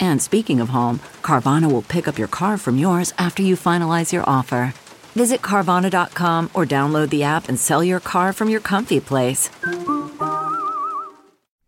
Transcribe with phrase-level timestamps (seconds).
[0.00, 4.12] And speaking of home, Carvana will pick up your car from yours after you finalize
[4.12, 4.74] your offer.
[5.14, 9.50] Visit Carvana.com or download the app and sell your car from your comfy place.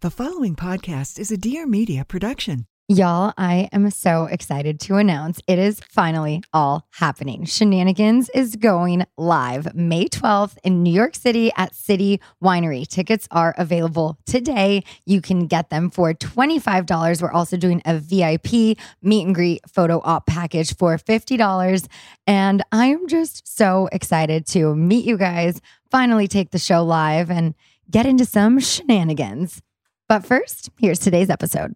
[0.01, 2.67] The following podcast is a Dear Media production.
[2.89, 7.45] Y'all, I am so excited to announce it is finally all happening.
[7.47, 12.87] Scheananigans is going live May 12th in New York City at City Winery.
[12.87, 14.85] Tickets are available today.
[15.07, 17.23] You can get them for $25.
[17.23, 21.89] We're also doing a VIP meet and greet photo op package for $50.
[22.27, 25.59] And I'm just so excited to meet you guys,
[25.91, 27.55] finally take the show live, and
[27.91, 29.63] get into some shenanigans.
[30.07, 31.73] But first, here's today's episode.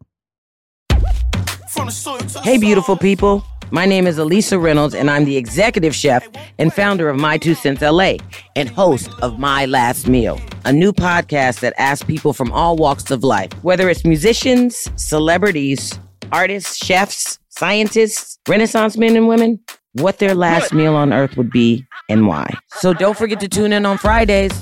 [2.43, 3.45] Hey, beautiful people.
[3.71, 6.27] My name is Alisa Reynolds, and I'm the executive chef
[6.59, 8.15] and founder of My Two Cents LA
[8.57, 13.11] and host of My Last Meal, a new podcast that asks people from all walks
[13.11, 15.99] of life, whether it's musicians, celebrities,
[16.33, 19.61] artists, chefs, scientists, Renaissance men and women,
[19.93, 22.49] what their last meal on earth would be and why.
[22.77, 24.53] So don't forget to tune in on Fridays.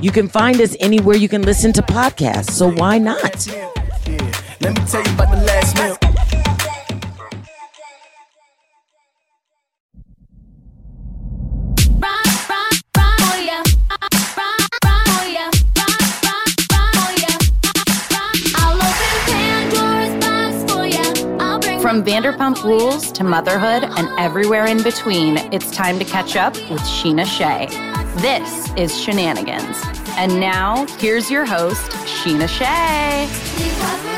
[0.00, 3.46] You can find us anywhere you can listen to podcasts, so why not?
[4.60, 6.05] Let me tell you about the last meal.
[21.86, 26.80] From Vanderpump Rules to motherhood and everywhere in between, it's time to catch up with
[26.80, 27.68] Scheana Shay.
[28.20, 29.76] This is Scheananigans.
[30.16, 34.15] And now, here's your host, Scheana Shay.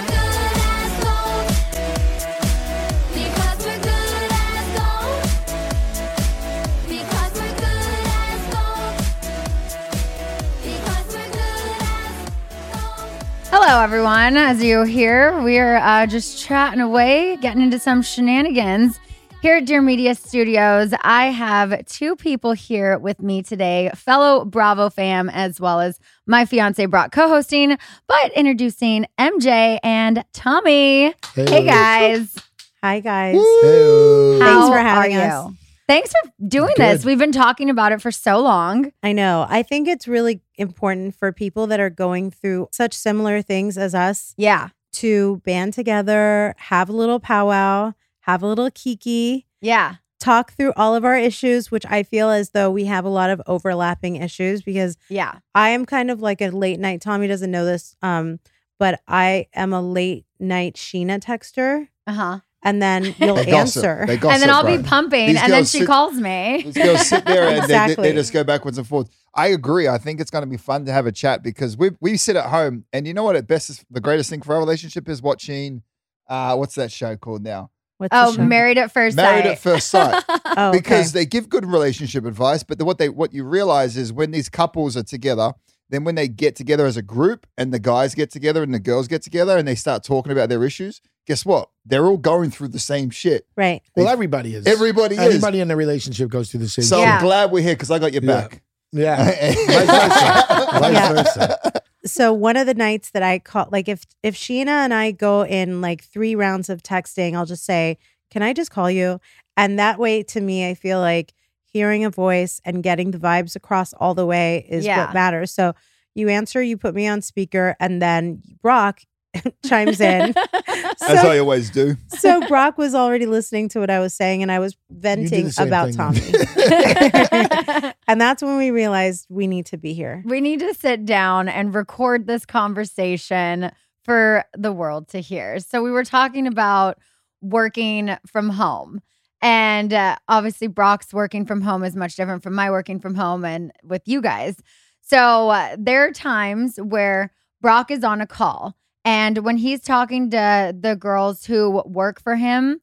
[13.60, 14.36] Hello, everyone.
[14.36, 19.00] As you hear, we're uh, just chatting away, getting into some shenanigans.
[19.42, 24.90] Here at Dear Media Studios, I have two people here with me today, fellow Bravo
[24.90, 27.76] fam, as well as my fiance Brock co hosting,
[28.06, 31.12] but introducing MJ and Tommy.
[31.34, 32.36] Hey, guys.
[32.80, 33.34] Hi guys.
[33.34, 34.38] Hey.
[34.38, 35.50] Thanks for having are us.
[35.50, 35.57] you?
[35.88, 37.02] Thanks for doing this.
[37.04, 38.92] We've been talking about it for so long.
[39.02, 39.46] I know.
[39.48, 43.94] I think it's really important for people that are going through such similar things as
[43.94, 44.68] us Yeah.
[44.94, 49.94] to band together, have a little powwow, have a little kiki, Yeah.
[50.20, 53.30] talk through all of our issues, which I feel as though we have a lot
[53.30, 55.36] of overlapping issues because Yeah.
[55.54, 57.00] I am kind of like a late night.
[57.00, 58.40] Tommy doesn't know this, um,
[58.78, 61.88] but I am a late night Scheana texter.
[62.06, 62.38] Uh huh.
[62.62, 63.84] And then you'll They gossip.
[63.84, 64.04] answer.
[64.06, 66.62] They And then I'll be pumping, These and then she sit- calls me.
[66.64, 68.08] These girls sit there and they- they, Exactly.
[68.08, 69.10] they just go backwards and forwards.
[69.34, 69.86] I agree.
[69.86, 72.34] I think it's going to be fun to have a chat because we we sit
[72.36, 73.36] at home and you know what?
[73.36, 75.82] At best, is the greatest thing for our relationship is watching.
[76.28, 77.70] Uh, what's that show called now?
[77.98, 79.44] What's Oh, married at first Married sight.
[79.44, 80.24] Married at First Sight.
[80.60, 84.12] Oh, because they give good relationship advice, but the, what they what you realize is
[84.12, 85.52] when these couples are together,
[85.88, 88.80] then when they get together as a group and the guys get together and the
[88.80, 91.68] girls get together and they start talking about their issues, guess what?
[91.88, 93.46] They're all going through the same shit.
[93.56, 93.82] right.
[93.96, 94.66] Well, everybody is.
[94.66, 95.20] Everybody is.
[95.20, 96.84] Everybody in the relationship goes through the same.
[96.84, 97.16] So Yeah.
[97.18, 98.40] I'm glad we're here because I got your Yeah.
[98.42, 98.62] back.
[98.92, 99.24] Yeah.
[99.24, 100.80] Vice versa.
[100.80, 101.12] Vice Yeah.
[101.12, 101.72] versa.
[102.06, 105.44] so one of the nights that I call like if if Scheana and I go
[105.44, 107.98] in like three rounds of texting, I'll just say,
[108.30, 109.20] "Can I just call you?"
[109.56, 111.34] And that way, to me, I feel like
[111.64, 115.04] hearing a voice and getting the vibes across all the way is Yeah.
[115.06, 115.50] what matters.
[115.52, 115.74] So
[116.14, 119.00] you answer, you put me on speaker, and then Brock
[119.66, 120.34] chimes in.
[120.66, 121.96] As so, I always do.
[122.08, 125.90] so Brock was already listening to what I was saying, and I was venting about
[125.90, 125.96] thing.
[125.96, 127.94] Tommy.
[128.08, 130.22] and that's when we realized we need to be here.
[130.26, 133.70] we need to sit down and record this conversation
[134.04, 135.58] for the world to hear.
[135.60, 136.98] So we were talking about
[137.40, 139.00] working from home
[139.40, 143.44] And uh, obviously, Brock's working from home is much different from my working from home
[143.44, 144.56] and with you guys.
[145.00, 148.76] So uh, there are times where Brock is on a call,
[149.08, 152.80] and when he's talking to the girls who work for him,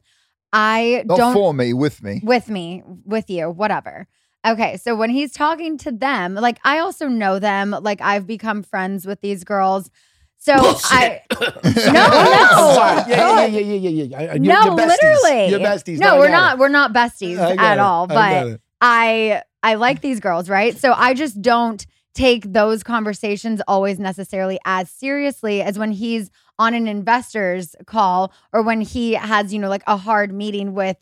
[0.52, 2.22] I Not don't for me, with me.
[2.24, 4.08] with me, with you, whatever.
[4.48, 8.64] Okay, so when he's talking to them, like I also know them, like I've become
[8.64, 9.90] friends with these girls.
[10.38, 14.18] So I no, no, yeah, yeah, yeah, yeah, yeah, yeah.
[14.20, 14.88] I- I- no, you're besties.
[14.88, 15.48] literally.
[15.50, 15.98] You're besties.
[16.00, 16.54] No, I we're not.
[16.56, 16.60] it.
[16.60, 17.80] We're not besties at it.
[17.80, 18.08] all.
[18.08, 18.62] But it.
[18.82, 20.78] I I like these girls, right?
[20.78, 26.74] So I just don't take those conversations always necessarily as seriously as when he's on
[26.74, 30.98] an investor's call or when he has, you know, like a hard meeting with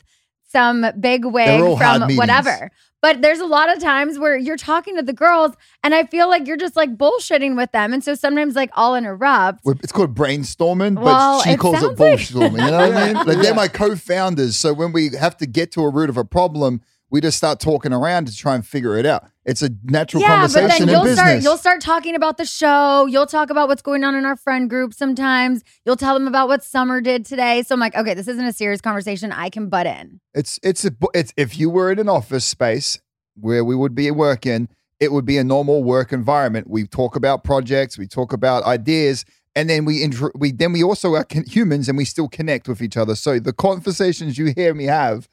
[0.50, 2.70] some big wig from whatever.
[3.00, 5.52] But there's a lot of times where you're talking to the girls
[5.82, 7.92] and I feel like you're just like bullshitting with them.
[7.92, 9.64] And so sometimes like I'll interrupt.
[9.64, 12.50] We're- It's called brainstorming, Well, but she it calls it sounds like- bullshitting.
[12.52, 13.16] You know what I mean?
[13.26, 14.56] Like they're my co-founders.
[14.58, 16.80] So when we have to get to a root of a problem,
[17.14, 19.24] we just start talking around to try and figure it out.
[19.44, 21.18] It's a natural yeah, but conversation then in you'll business.
[21.18, 23.06] start you'll start talking about the show.
[23.06, 25.62] You'll talk about what's going on in our friend group sometimes.
[25.86, 27.62] You'll tell them about what Summer did today.
[27.62, 29.30] So I'm like, okay, this isn't a serious conversation.
[29.30, 30.20] I can butt in.
[30.34, 32.98] It's it's a it's if you were in an office space
[33.36, 34.68] where we would be working,
[34.98, 36.68] it would be a normal work environment.
[36.68, 39.24] We talk about projects, we talk about ideas,
[39.54, 42.66] and then we intro, we then we also are con- humans and we still connect
[42.66, 43.14] with each other.
[43.14, 45.28] So the conversations you hear me have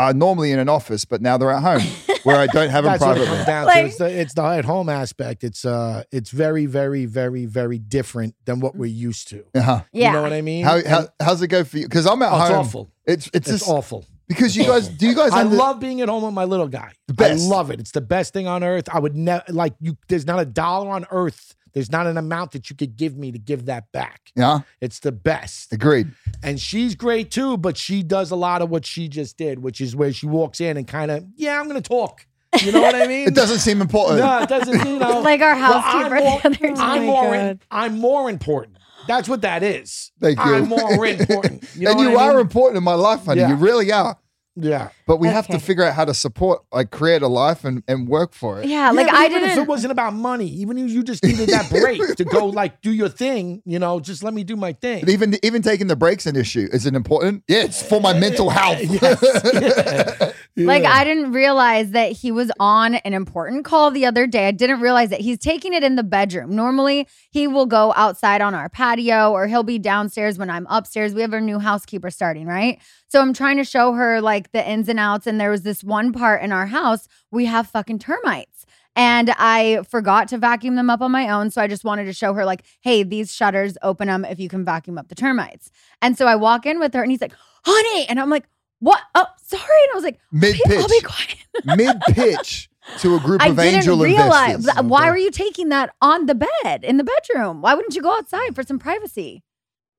[0.00, 1.86] are normally in an office, but now they're at home
[2.24, 3.36] where I don't have them That's what it privately.
[3.36, 3.84] comes down to.
[3.86, 5.44] It's the, it's the at home aspect.
[5.44, 9.44] It's uh, it's very, very, very, very different than what we're used to.
[9.54, 9.82] Uh-huh.
[9.92, 10.64] You know what I mean?
[10.64, 11.84] How, how how's it go for you?
[11.84, 12.58] Because I'm at Oh, it's home.
[12.58, 12.90] awful.
[13.06, 14.04] It's it's, It's just awful.
[14.28, 16.68] because you guys do you guys I under- love being at home with my little
[16.68, 16.92] guy.
[17.08, 17.44] best.
[17.44, 17.80] I love it.
[17.80, 18.88] It's the best thing on earth.
[18.92, 19.96] I would never like you.
[20.08, 21.54] There's not a dollar on earth.
[21.72, 24.30] There's not an amount that you could give me to give that back.
[24.36, 25.72] Yeah, It's the best.
[25.72, 26.08] agreed.
[26.42, 29.80] And she's great too, but she does a lot of what she just did, which
[29.80, 32.26] is where she walks in and kind of, yeah, I'm going to talk.
[32.62, 33.28] You know what I mean?
[33.28, 34.18] It doesn't seem important.
[34.20, 34.86] No, it doesn't.
[34.86, 36.82] You know, Like our Well, housekeeper I'm more, the other day.
[36.82, 37.32] I'm more.
[37.32, 37.58] God.
[37.70, 38.76] I'm more important.
[39.06, 40.10] That's what that is.
[40.20, 40.44] Thank you.
[40.44, 41.64] I'm more important.
[41.76, 43.40] You know and you I are important in my life, honey.
[43.40, 43.50] Yeah.
[43.50, 44.16] You really are.
[44.56, 44.88] Yeah.
[45.06, 45.64] But we have to Okay.
[45.64, 48.66] figure out how to support, like, create a life and, and work for it.
[48.66, 49.68] Yeah, like Yeah, but I even If it didn't.
[49.68, 53.08] wasn't about money, even if you just needed that break to go like do your
[53.08, 55.00] thing, you know, just let me do my thing.
[55.00, 56.68] But even even taking the breaks an issue.
[56.72, 57.44] Is it important?
[57.48, 58.80] Yeah, it's for my mental health.
[60.56, 64.48] Like I didn't realize that he was on an important call the other day.
[64.48, 66.54] I didn't realize that he's taking it in the bedroom.
[66.54, 71.14] Normally, he will go outside on our patio or he'll be downstairs when I'm upstairs.
[71.14, 72.78] We have a new housekeeper starting, right?
[73.08, 75.82] So I'm trying to show her like the ins and outs and there was this
[75.84, 78.66] one part in our house we have fucking termites.
[78.96, 81.50] And I forgot to vacuum them up on my own.
[81.50, 84.48] So I just wanted to show her, like, hey, these shutters, open them if you
[84.48, 85.70] can vacuum up the termites.
[86.02, 87.32] And so I walk in with her and he's like,
[87.64, 88.06] honey.
[88.08, 88.46] And I'm like,
[88.80, 89.00] what?
[89.14, 89.62] Oh, sorry.
[89.62, 91.04] And I was like, Mid "Okay, I'll be pitch.
[91.04, 91.36] quiet.
[91.76, 94.56] Mid pitch to a group I of didn't angel realize.
[94.56, 94.84] investors.
[94.84, 97.60] Why were you taking that on the bed in the bedroom?
[97.62, 99.44] Why wouldn't you go outside for some privacy?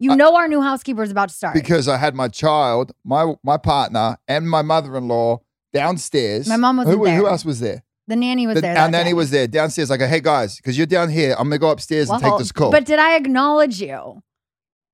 [0.01, 1.53] You know our new housekeeper is about to start.
[1.53, 5.41] Because I had my child, my my partner, and my mother in law
[5.73, 6.47] downstairs.
[6.47, 7.83] My mom wasn't who, Who else was there?
[8.07, 8.71] the nanny was The- there.
[8.71, 9.13] Our that nanny day.
[9.13, 9.89] was there downstairs.
[9.89, 12.51] Like, hey guys, because you're down here, I'm gonna go upstairs and take Well, this
[12.51, 12.71] call.
[12.71, 14.21] But did I acknowledge you?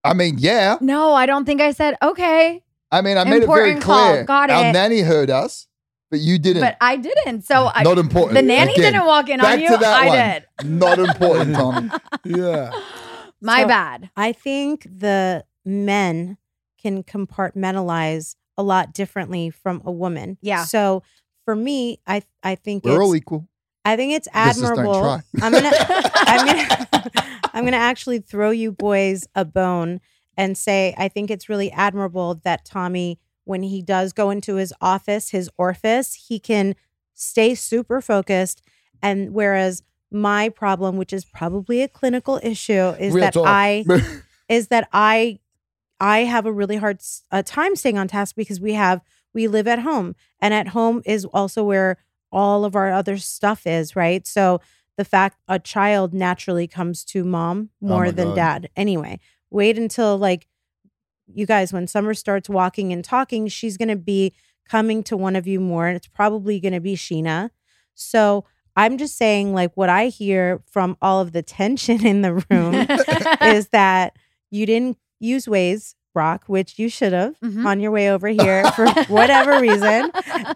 [0.04, 0.78] I mean, yeah.
[0.82, 2.62] No, I don't think I said okay.
[2.92, 4.10] I mean, I made it very Important call.
[4.12, 4.24] clear.
[4.24, 4.72] Got Our it.
[4.74, 5.68] nanny heard us,
[6.12, 6.62] but you didn't.
[6.62, 7.42] But I didn't.
[7.44, 8.36] So I, Not important.
[8.36, 9.70] The nanny Again, didn't walk in back on you.
[9.70, 10.18] to that I one.
[10.18, 10.80] did.
[10.80, 11.90] Not important, Tommy.
[12.26, 12.72] yeah.
[13.42, 14.10] My So- bad.
[14.16, 16.38] I think the men
[16.82, 20.38] can compartmentalize a lot differently from a woman.
[20.42, 20.64] Yeah.
[20.66, 21.04] So
[21.46, 23.48] for me, I I think We're it's all equal.
[23.86, 25.22] I think it's admirable.
[25.42, 25.72] I'm gonna
[26.16, 27.00] I'm gonna
[27.54, 30.02] I'm gonna actually throw you boys a bone
[30.36, 34.74] and say I think it's really admirable that Tommy, when he does go into his
[34.82, 36.76] office, his orifice, he can
[37.14, 38.62] stay super focused.
[39.02, 43.46] And whereas my problem, which is probably a clinical issue, is Real that talk.
[43.48, 43.86] I
[44.50, 45.40] is that I
[46.00, 49.02] I have a really hard uh, time staying on task because we have
[49.34, 51.98] we live at home and at home is also where
[52.32, 54.26] all of our other stuff is, right?
[54.28, 54.62] So
[54.98, 58.36] the fact a child naturally comes to mom more my than God.
[58.36, 58.70] dad.
[58.76, 60.48] Anyway, wait until like
[61.34, 64.34] you guys when Summer starts walking and talking, she's going to be
[64.68, 67.52] coming to one of you more and it's probably going to be Scheana.
[67.94, 68.46] So
[68.78, 72.88] I'm just saying like what I hear from all of the tension in the room
[73.44, 74.16] is that
[74.52, 77.66] you didn't use Waze, Brock, which you should have Mhm.
[77.66, 80.12] on your way over here for whatever reason.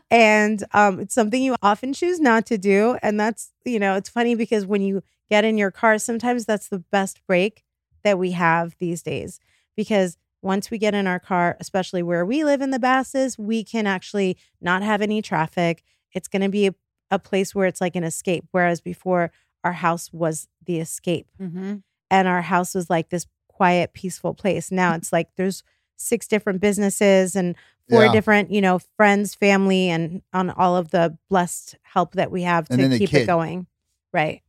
[0.09, 2.97] And um, it's something you often choose not to do.
[3.01, 6.67] And that's, you know, it's funny because when you get in your car, sometimes that's
[6.67, 7.63] the best break
[8.03, 9.39] that we have these days
[9.75, 13.63] because once we get in our car, especially where we live in the Basses, we
[13.63, 15.83] can actually not have any traffic.
[16.13, 16.71] It's going to be
[17.11, 18.45] a, place where it's like an escape.
[18.51, 19.31] Whereas before,
[19.63, 21.75] our house was the escape Mm-hmm.
[22.09, 24.71] and our house was like this quiet, peaceful place.
[24.71, 25.61] Now it's like there's
[25.97, 27.55] six different businesses and
[27.89, 28.11] four Yeah.
[28.11, 32.67] different, you know, friends, family, and on all of the blessed help that we have
[32.69, 33.67] to keep it going.
[34.13, 34.41] Right.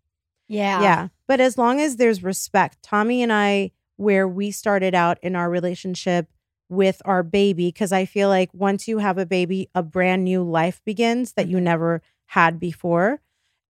[0.48, 0.80] Yeah.
[0.82, 1.08] Yeah.
[1.28, 5.50] But as long as there's respect, Tommy and I, where we started out in our
[5.50, 6.28] relationship
[6.68, 10.42] with our baby, because I feel like once you have a baby, a brand new
[10.42, 12.00] life begins that you never
[12.32, 13.20] had before.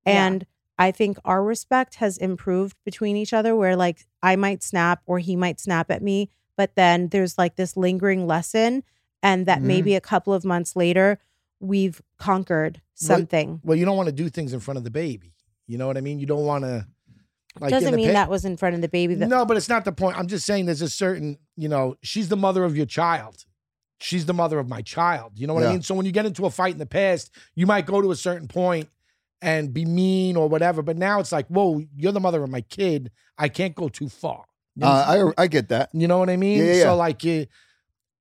[0.06, 0.26] Yeah.
[0.26, 0.46] And
[0.78, 5.18] I think our respect has improved between each other, where like I might snap or
[5.18, 8.84] he might snap at me, but then there's like this lingering lesson.
[9.24, 9.64] And that Mhm.
[9.64, 11.18] maybe a couple of months later,
[11.60, 13.60] we've conquered something.
[13.64, 15.34] Well, you don't want to do things in front of the baby.
[15.68, 16.18] You know what I mean?
[16.18, 16.86] You don't want to.
[17.60, 19.14] Like Doesn't mean that was in front of the baby.
[19.14, 20.16] That, No, but it's not the point.
[20.18, 23.44] I'm just saying there's a certain, you know, she's the mother of your child.
[24.02, 25.32] She's the mother of my child.
[25.36, 25.82] You know what I mean?
[25.82, 28.16] So when you get into a fight in the past, you might go to a
[28.16, 28.88] certain point
[29.40, 30.82] and be mean or whatever.
[30.82, 33.10] But now it's like, whoa, you're the mother of my kid.
[33.38, 34.44] I can't go too far.
[34.76, 35.90] You, Uh, I I get that.
[35.92, 36.58] you know what I mean?
[36.58, 36.82] Yeah, yeah, yeah.
[36.84, 37.44] So like, uh,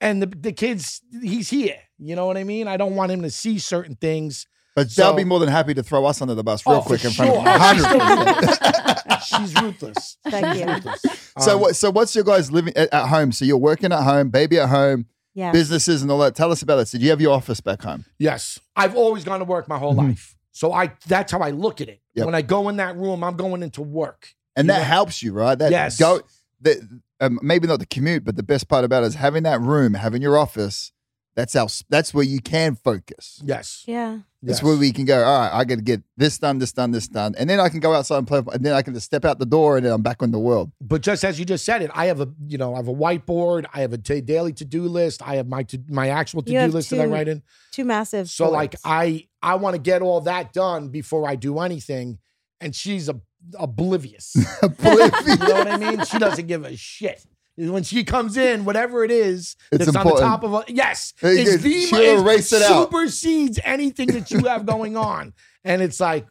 [0.02, 1.78] and the the kids, he's here.
[1.98, 2.68] You know what I mean?
[2.68, 4.48] I don't want him to see certain things.
[4.76, 6.82] But So- they'll be more than happy to throw us under the bus real Oh,
[6.82, 7.40] quick in front sure.
[7.40, 9.22] of hundred.
[9.24, 10.18] She's ruthless.
[10.28, 10.68] Thank She's you.
[10.68, 11.02] ruthless.
[11.40, 11.76] So Um, what?
[11.76, 13.32] So what's your guys living at, at home?
[13.32, 15.52] So you're working at home, baby at home, yeah.
[15.52, 16.36] businesses and all that.
[16.36, 16.92] Tell us about this.
[16.92, 18.06] Did you have your office back home?
[18.20, 20.36] Yes, I've always gone to work my whole life.
[20.52, 22.00] So I that's how I look at it.
[22.00, 22.20] Mm-hmm.
[22.20, 22.26] Yep.
[22.26, 24.34] When I go in that room, I'm going into work.
[24.56, 25.58] And that know- helps you, right?
[25.58, 25.98] That Yes.
[25.98, 26.22] Go.
[26.62, 26.78] That
[27.20, 29.94] um, maybe not the commute, but the best part about it is having that room,
[29.94, 30.92] having your office.
[31.36, 31.68] That's our.
[31.90, 33.42] That's where you can focus.
[33.44, 33.84] Yes.
[33.88, 34.20] Yeah.
[34.44, 34.64] That's yes.
[34.64, 35.24] where we can go.
[35.24, 37.70] All right, I got to get this done, this done, this done, and then I
[37.70, 38.42] can go outside and play.
[38.52, 40.40] And then I can just step out the door, and then I'm back in the
[40.40, 40.72] world.
[40.82, 42.94] But just as you just said it, I have a you know I have a
[42.94, 43.66] whiteboard.
[43.74, 45.22] I have a t- daily to do list.
[45.22, 47.44] I have my to, my actual to do have list that I two- write in.
[47.72, 48.30] Two massive.
[48.30, 48.76] So like.
[48.84, 52.20] I I want to get all that done before I do anything,
[52.60, 53.20] and she's a,
[53.58, 54.36] oblivious.
[54.62, 55.28] Oblivious.
[55.28, 56.06] you know what I mean?
[56.06, 57.26] She doesn't give a shit.
[57.70, 60.12] When she comes in, whatever it is It's that's important.
[60.12, 61.62] on the top of a yes, Hey, it's good.
[61.62, 62.84] the She'll it erase it out.
[62.90, 66.26] supersedes anything that you have going on, and it's like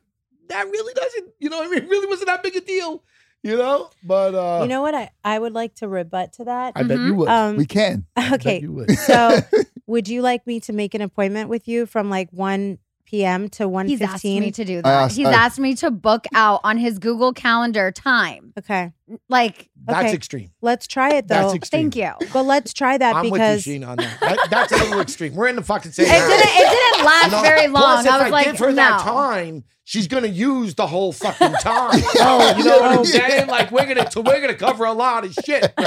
[0.48, 1.28] that really doesn't.
[1.38, 3.04] You know, what I mean, it really wasn't that big a deal.
[3.42, 4.94] You know, but uh, you know what?
[4.94, 6.72] I, I would like to rebut to that.
[6.76, 7.28] I bet you would.
[7.28, 8.04] Um, we can.
[8.34, 8.60] Okay.
[8.60, 8.90] you would.
[8.98, 9.38] So,
[9.86, 13.48] would you like me to make an appointment with you from like 1 p.m.
[13.48, 14.86] to 1 He's asked me to do that.
[15.04, 18.52] asked- He's I- asked me to book out on his Google Calendar time.
[18.58, 18.92] Okay.
[19.28, 20.14] Like, That's Okay.
[20.14, 20.50] extreme.
[20.60, 21.34] Let's try it though.
[21.34, 21.90] That's extreme.
[21.90, 22.28] thank you.
[22.32, 24.20] but let's try that I'm because with you, Sheen, on that.
[24.20, 25.34] That- That's a little extreme.
[25.34, 26.06] We're in the fucking same.
[26.06, 26.28] It house.
[26.28, 26.48] didn't.
[26.48, 27.42] It didn't last know?
[27.42, 28.06] very Plus, long.
[28.06, 28.74] if I was like, give her no.
[28.76, 32.00] that time, she's gonna use the whole fucking time.
[32.18, 32.98] Oh, you know what.
[32.98, 33.48] I'm saying?
[33.48, 35.74] Like we're gonna, we're gonna cover a lot of shit.
[35.76, 35.86] Bro.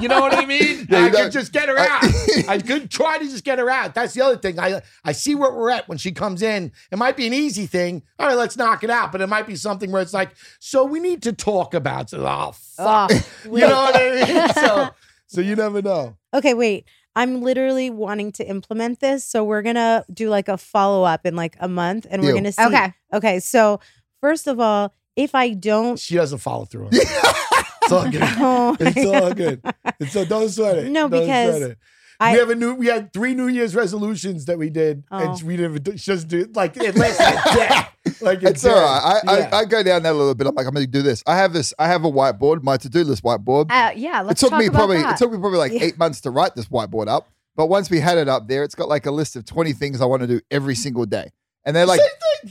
[0.00, 0.86] You know what I mean?
[0.90, 2.04] Yeah, I could just get her out.
[2.48, 3.94] I could try to just get her out.
[3.94, 4.58] That's the other thing.
[4.58, 6.72] I I see where we're at when she comes in.
[6.90, 8.02] It might be an easy thing.
[8.18, 9.12] All right, let's knock it out.
[9.12, 12.12] But it might be something where it's like, so we need to talk about.
[12.12, 12.18] it.
[12.18, 13.10] Oh fuck.
[13.12, 13.22] Ugh.
[13.44, 14.48] you know what I mean?
[14.54, 14.90] So
[15.26, 16.16] so you never know.
[16.34, 16.84] Okay, wait.
[17.16, 19.24] I'm literally wanting to implement this.
[19.24, 22.28] So we're going to do like a follow up in like a month and we're
[22.28, 22.34] Deal.
[22.34, 22.64] going to see.
[22.64, 22.92] Okay.
[23.12, 23.40] Okay.
[23.40, 23.80] So,
[24.20, 25.98] first of all, if I don't.
[25.98, 26.90] She doesn't follow through.
[26.92, 28.22] it's all good.
[28.22, 29.36] Oh, It's all God.
[29.36, 29.62] good.
[29.98, 30.90] It's all, don't sweat it.
[30.92, 31.78] No, Don't because sweat it.
[32.20, 32.74] I- we have a new.
[32.74, 35.18] We had three New Year's resolutions that we did, Oh.
[35.18, 35.82] and we didn't.
[35.84, 35.92] do-
[36.24, 36.46] do.
[36.54, 38.14] Like it lasted a day.
[38.20, 39.48] Like It's a all I, Yeah.
[39.52, 40.46] I, I go down that a little bit.
[40.46, 41.22] I'm like, I'm going to do this.
[41.26, 41.72] I have this.
[41.78, 43.66] I have a whiteboard, my to do list whiteboard.
[43.70, 45.14] Uh, yeah, let's it took talk me about probably that.
[45.14, 45.84] it took me probably like Yeah.
[45.84, 47.28] eight months to write this whiteboard up.
[47.54, 50.00] But once we had it up there, it's got like a list of 20 things
[50.00, 51.30] I want to do every single day.
[51.68, 52.00] And they're like,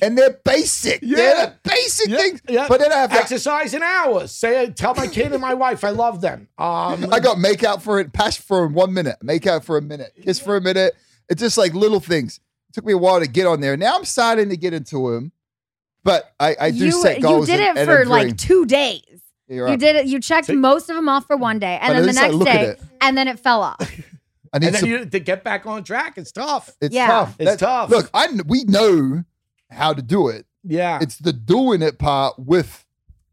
[0.03, 1.01] and they're basic.
[1.01, 2.41] They're the basic Yeah, things.
[2.47, 2.67] yeah.
[2.69, 4.31] But then I have to, exercise in hours.
[4.31, 6.47] Say, tell my kid and my wife I love them.
[6.59, 9.81] Um, I got make out for it, pass for one minute, make out for a
[9.81, 10.93] minute, kiss for a minute.
[11.29, 12.39] It's just like little things.
[12.69, 13.75] It took me a while to get on there.
[13.75, 15.31] Now I'm starting to get into them,
[16.03, 17.49] but I, I do you, set goals.
[17.49, 18.09] you did and- it and for dream.
[18.09, 19.01] like two days.
[19.47, 19.79] You're You right.
[19.79, 20.05] did it.
[20.05, 20.55] You checked See?
[20.55, 23.17] most of them off for one day, and But then the next look day, and
[23.17, 23.79] then it fell off.
[24.53, 26.69] I need and then some- you, to get back on track, it's tough.
[26.81, 27.07] it's Yeah.
[27.07, 27.35] tough.
[27.39, 27.89] It's That- tough.
[27.89, 29.23] Look, I we know
[29.71, 30.45] how to do it.
[30.63, 32.85] Yeah, It's the doing it part with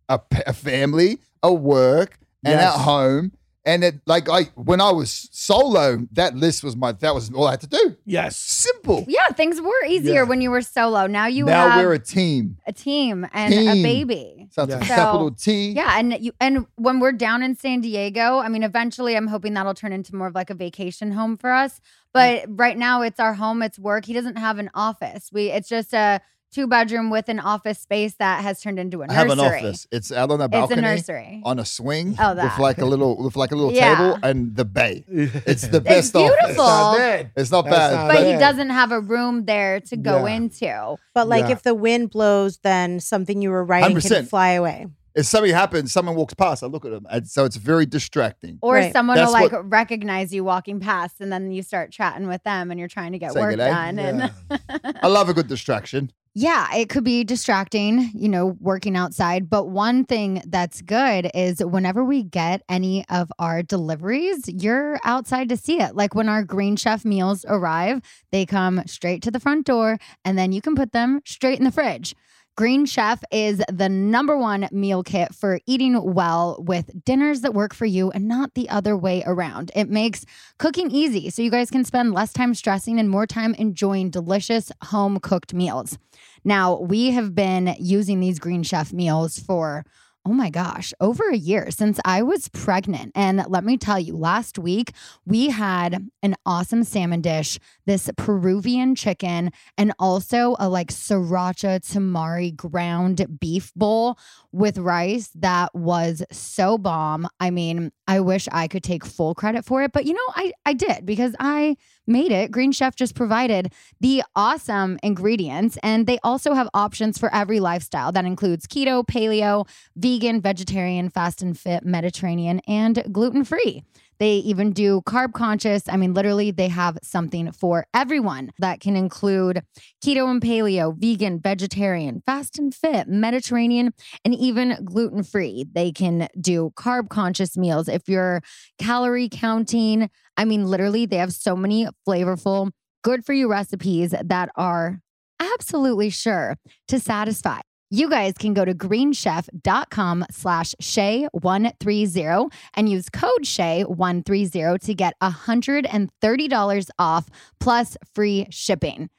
[0.09, 0.21] a
[0.53, 2.75] family, a work, and Yes.
[2.75, 3.33] at home.
[3.67, 7.47] And it like I when I was solo, that list was my that was all
[7.47, 7.97] I had to do.
[8.05, 8.37] yes.
[8.37, 9.07] Simple.
[9.09, 10.23] Yeah, things were easier Yeah.
[10.25, 11.07] when you were solo.
[11.07, 12.59] Now you now have we're a team.
[12.67, 13.83] a team and a Team.
[13.83, 14.49] baby.
[14.51, 14.77] Sounds Yeah.
[14.77, 15.73] like So, capital T.
[15.73, 19.55] Yeah, and you and when we're down in San Diego, I mean, eventually, I'm hoping
[19.55, 21.81] that'll turn into more of like a vacation home for us.
[22.13, 24.05] But right now, it's our home, it's work.
[24.05, 25.31] He doesn't have an office.
[25.33, 26.21] We it's just a
[26.55, 29.17] two bedroom with an office space that has turned into a I nursery.
[29.17, 29.87] I have an office.
[29.91, 31.43] It's out on a It's a nursery.
[31.45, 33.95] on a swing Oh, with like a little with like a little Yeah.
[33.97, 35.05] table and the bay.
[35.09, 36.37] It's the It's best office.
[36.41, 36.65] beautiful.
[36.65, 37.31] Not bad.
[37.37, 37.93] It's not That's bad.
[37.95, 40.35] not But he doesn't have a room there to go Yeah.
[40.37, 40.97] into.
[41.15, 41.53] But like Yeah.
[41.53, 44.29] if the wind blows, then something you were writing can 100%.
[44.29, 44.87] fly away.
[45.15, 47.07] If something happens, someone walks past, I look at them.
[47.11, 48.59] And so it's very distracting.
[48.63, 48.93] Or Right.
[48.93, 52.43] someone That's will like what- recognize you walking past and then you start chatting with
[52.43, 53.71] them and you're trying to get Say work good day.
[53.71, 53.99] done.
[53.99, 54.31] And
[55.03, 56.11] I love a good distraction.
[56.37, 59.49] Yeah, it could be distracting, you know, working outside.
[59.49, 65.49] But one thing that's good is whenever we get any of our deliveries, you're outside
[65.51, 65.95] to see it.
[65.95, 68.01] Like when our Green Chef meals arrive,
[68.33, 71.65] they come straight to the front door and then you can put them straight in
[71.65, 72.17] the fridge.
[72.57, 77.75] Green Chef is the number one meal kit for eating well with dinners that work
[77.75, 79.73] for you and not the other way around.
[79.75, 80.25] It makes
[80.57, 84.71] cooking easy so you guys can spend less time stressing and more time enjoying delicious
[84.85, 85.99] home cooked meals.
[86.45, 89.85] Now, we have been using these Green Chef meals for
[90.27, 93.13] Oh my gosh, over a year since I was pregnant.
[93.15, 94.93] And let me tell you, last week
[95.27, 102.57] we had an awesome salmon dish, this Peruvian chicken, and also a like sriracha tamari
[102.57, 104.19] ground beef bowl
[104.51, 107.29] with rice that was so bomb.
[107.39, 110.53] I mean, I wish I could take full credit for it, but you know, I,
[110.65, 111.77] I did because I
[112.07, 112.51] made it.
[112.51, 118.13] Green Chef just provided the awesome ingredients, and they also have options for every lifestyle
[118.13, 123.83] that includes keto, paleo, vegan, vegetarian, fast and fit, Mediterranean, and gluten free.
[124.25, 125.83] They even do carb conscious.
[125.87, 129.61] I mean, literally, they have something for everyone that can include
[130.03, 133.93] keto and paleo, vegan, vegetarian, fast and fit, Mediterranean,
[134.25, 135.67] and even gluten free.
[135.71, 138.41] They can do carb conscious meals if you're
[138.79, 140.09] calorie counting.
[140.39, 142.71] I mean, literally, they have so many flavorful,
[143.03, 145.01] good for you recipes that are
[145.39, 146.57] absolutely sure
[146.89, 147.61] to satisfy.
[147.95, 156.91] You guys can go to greenchef.com slash Shay130 and use code Shay130 to get $130
[156.99, 159.11] off plus free shipping.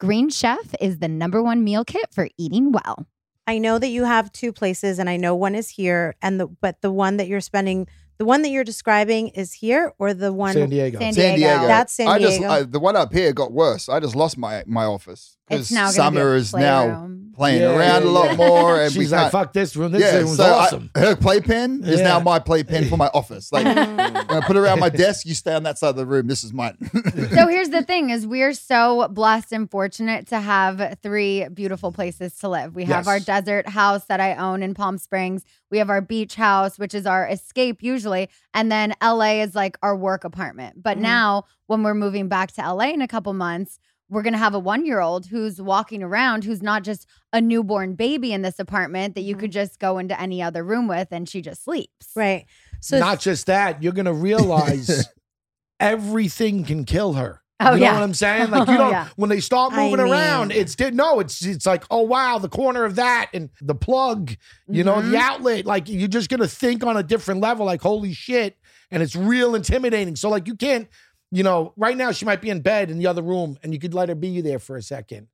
[0.00, 3.06] Green Chef is the number one meal kit for eating well.
[3.46, 6.48] I know that you have two places, and I know one is here, and the
[6.48, 7.86] but the one that you're spending,
[8.18, 10.98] the one that you're describing is here, or the one San Diego.
[10.98, 11.52] San San Diego.
[11.52, 11.66] Diego.
[11.68, 12.52] That's San I just Diego.
[12.52, 13.88] I, the one up here got worse.
[13.88, 18.02] I just lost my my office It's because now Summer is now playing Yeah, around
[18.04, 18.36] yeah, a lot yeah.
[18.36, 19.32] more, and we She's like, can't.
[19.32, 19.90] fuck this room.
[19.90, 20.90] This yeah, room's so I- awesome.
[20.94, 22.06] her playpen is Yeah.
[22.06, 23.50] now my playpen for my office.
[23.52, 26.06] Like when I put it around my desk, you stay on that side of the
[26.06, 26.28] room.
[26.28, 26.76] This is mine.
[26.92, 32.36] so here's the thing is we're so blessed and fortunate to have three beautiful places
[32.38, 32.74] to live.
[32.76, 33.08] We have Yes.
[33.08, 35.44] our desert house that I own in Palm Springs.
[35.72, 39.76] We have our beach house, which is our escape usually, and then LA is like
[39.82, 40.82] our work apartment.
[40.84, 41.02] But Mhm.
[41.02, 43.80] now when we're moving back to LA in a couple months,
[44.10, 48.32] we're going to have a 1-year-old who's walking around who's not just a newborn baby
[48.32, 51.40] in this apartment that you could just go into any other room with and she
[51.40, 52.10] just sleeps.
[52.14, 52.44] right.
[52.80, 55.08] So Not just that, you're gonna realize
[55.80, 57.40] everything can kill her.
[57.60, 57.94] Oh, you know yeah.
[57.94, 58.50] what I'm saying?
[58.50, 59.08] Like you don't Yeah.
[59.16, 62.48] when they start I moving around, it's did no, it's it's like, oh wow, the
[62.48, 64.34] corner of that and the plug,
[64.68, 65.10] you know, Mhm.
[65.12, 65.64] the outlet.
[65.66, 68.58] Like you're just gonna think on a different level, like, holy shit.
[68.90, 70.14] And it's real intimidating.
[70.14, 70.88] So like you can't,
[71.34, 73.80] you know, right now she might be in bed in the other room and you
[73.80, 75.26] could let her be there for a second.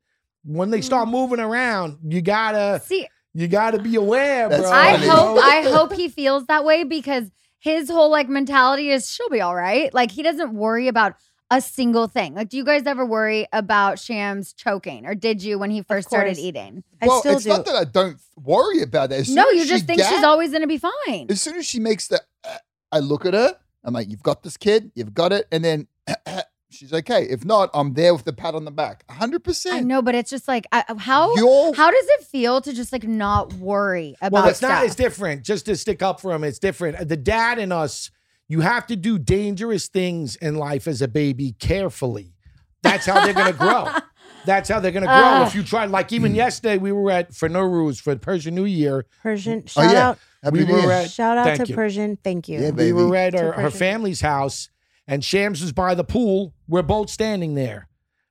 [0.43, 4.73] When they start moving around, you gotta See, you gotta be aware, That's bro.
[4.73, 5.07] I funny.
[5.07, 5.39] hope?
[5.43, 9.55] I hope he feels that way because his whole like mentality is she'll be all
[9.55, 9.93] right.
[9.93, 11.17] Like he doesn't worry about
[11.51, 12.35] a single thing.
[12.35, 16.09] Like, do you guys ever worry about Shams choking, or did you when he first
[16.09, 16.39] started course.
[16.39, 16.83] eating?
[17.03, 17.51] I well, still it's do.
[17.51, 19.29] not that I don't worry about that.
[19.29, 21.27] No, you just she think she's always gonna be fine.
[21.29, 22.57] As soon as she makes the, uh,
[22.91, 23.59] I look at her.
[23.85, 24.91] I'm like, "You've got this, kid.
[24.95, 25.89] You've got it." And then
[26.71, 27.25] she's okay.
[27.25, 29.05] If not, I'm there with the pat on the back.
[29.07, 29.37] 100.
[29.37, 32.73] I percent know, but it's just like I, how You're how does it feel to
[32.73, 34.71] just like not worry about Well, it's stuff?
[34.71, 34.85] not.
[34.85, 35.45] It's different.
[35.45, 37.09] Just to stick up for him, it's different.
[37.09, 38.11] The dad in us,
[38.49, 42.35] you have to do dangerous things in life as a baby carefully.
[42.83, 43.87] That's how they're gonna grow.
[44.47, 45.15] That's how they're gonna grow.
[45.15, 45.49] Ugh.
[45.49, 46.37] if you try, like even mm.
[46.37, 49.07] yesterday, we were at for Nowruz for Persian New Year.
[49.23, 49.65] Persian.
[49.65, 50.19] Oh Shout yeah, out.
[50.43, 50.91] Happy We New were Year.
[50.93, 51.75] at- Shout out to you.
[51.75, 52.17] Persian.
[52.23, 52.61] Thank you.
[52.61, 54.71] Yeah, We were at To her, her family's house,
[55.07, 56.55] and Shams was by the pool.
[56.69, 57.89] We're both standing there.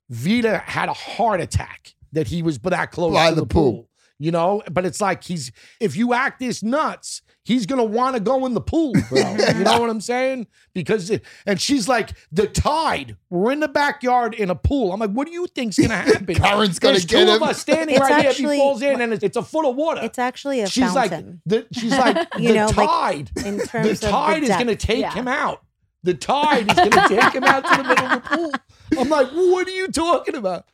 [0.10, 3.72] Vida had a heart attack that he was that close By to the the, pool.
[3.74, 3.90] pool.
[4.18, 8.20] You know, but it's like he's if you act this nuts, he's gonna want to
[8.20, 9.20] go in the pool, bro.
[9.58, 10.46] you know what I'm saying?
[10.74, 13.18] Because it, and she's like the tide.
[13.32, 14.94] We're in the backyard in a pool.
[14.94, 16.36] I'm like, what do you think's gonna happen?
[16.36, 17.42] Current's gonna There's get two him.
[17.42, 18.30] of us standing It's right here.
[18.30, 20.02] If actually- he falls in, and it's, it's a foot of water.
[20.04, 21.42] It's actually a she's fountain.
[21.46, 23.32] like the, she's like You the know, like, tide.
[23.46, 24.60] in the terms of the tide is depth.
[24.60, 25.14] gonna take Yeah.
[25.14, 25.62] him out.
[26.04, 28.52] The tide is going to take him out to the middle of the pool.
[28.98, 30.66] I'm like, what are you talking about?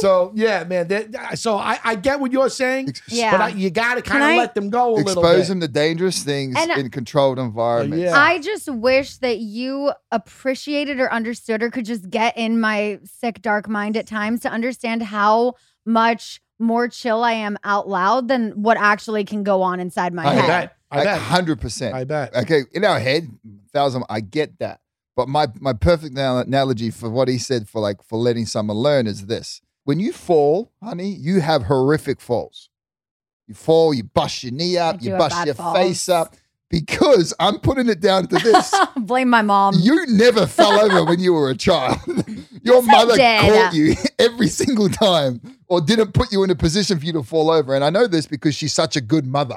[0.00, 0.88] So yeah, man.
[0.88, 3.30] That, so I, I get what you're saying, Yeah.
[3.30, 5.68] but I, you got to kind of let them go a little Expose them to
[5.68, 8.02] dangerous things And- in controlled environments.
[8.04, 8.18] yeah.
[8.18, 13.42] I just wish that you appreciated or understood or could just get in my sick,
[13.42, 18.62] dark mind at times to understand how much more chill I am out loud than
[18.62, 20.46] what actually can go on inside my I head.
[20.46, 20.76] bet.
[20.90, 21.20] I bet.
[21.20, 21.94] Hundred percent.
[21.94, 22.34] I bet.
[22.34, 23.30] Okay, in our head,
[23.72, 24.04] thousand.
[24.10, 24.80] I get that,
[25.16, 29.06] but my my perfect analogy for what he said for like for letting someone learn
[29.06, 32.68] is this: when you fall, honey, you have horrific falls.
[33.46, 35.76] You fall, you bust your knee up, you bust your falls.
[35.76, 36.36] face up.
[36.68, 39.74] Because I'm putting it down to this: Blame my mom.
[39.80, 41.98] you never fell over when you were a child.
[42.62, 47.00] Your Yes, mother caught you every single time, or didn't put you in a position
[47.00, 47.74] for you to fall over.
[47.74, 49.56] And I know this because she's such a good mother.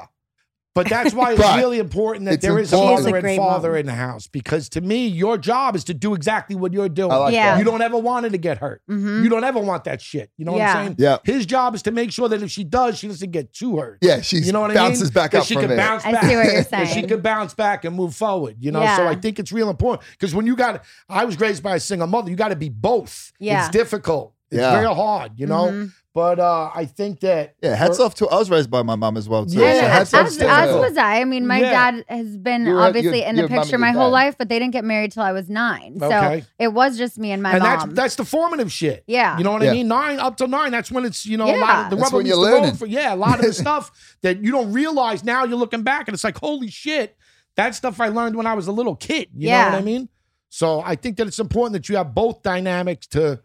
[0.74, 2.94] But that's why it's But really important that there is important.
[2.94, 3.78] a She's a mother and father mom.
[3.78, 4.26] in the house.
[4.26, 7.12] Because to me, your job is to do exactly what you're doing.
[7.12, 7.52] I like Yeah.
[7.52, 7.58] that.
[7.60, 8.82] You don't ever want her to get hurt.
[8.90, 9.22] Mhm.
[9.22, 10.30] You don't ever want that shit.
[10.36, 10.96] You know what I'm saying?
[10.98, 11.18] Yeah.
[11.24, 13.98] His job is to make sure that if she does, she doesn't get too hurt.
[14.02, 15.12] Yeah, she You know what I bounces mean?
[15.12, 15.78] back That up she from can there.
[15.78, 16.24] bounce I back.
[16.24, 17.08] see what you're That she saying.
[17.08, 18.56] could bounce back and move forward.
[18.58, 21.62] You know, so I think it's real important because when you got, I was raised
[21.62, 22.30] by a single mother.
[22.30, 23.30] You got to be both.
[23.38, 23.60] Yeah.
[23.66, 24.32] it's difficult.
[24.50, 24.72] It's Yeah.
[24.72, 25.32] very hard.
[25.36, 25.92] You know, Mhm.
[26.14, 29.16] But uh, I think that Yeah, hats off to I was raised by my mom
[29.16, 29.58] as well too.
[29.58, 30.78] Yeah, so hats as, off as, to as her.
[30.80, 31.20] was I.
[31.20, 31.90] I mean, my Yeah.
[31.90, 34.12] dad has been You're- obviously you're- in the picture my whole dad.
[34.12, 35.96] life, but they didn't get married till I was nine.
[35.98, 36.44] So Okay.
[36.58, 37.78] it was just me and my and mom.
[37.88, 39.02] that's that's the formative shit.
[39.08, 39.36] Yeah.
[39.36, 39.70] you know what Yeah.
[39.70, 39.88] I mean.
[39.88, 42.22] Nine up to nine, that's when it's you know a lot of the That's rubber
[42.24, 43.90] meets the road for yeah a lot of the stuff
[44.22, 45.44] that you don't realize now.
[45.44, 47.16] You're looking back and it's like holy shit,
[47.56, 49.28] that stuff I learned when I was a little kid.
[49.34, 49.70] You know Yeah.
[49.72, 50.08] what I mean?
[50.48, 53.40] So I think that it's important that you have both dynamics to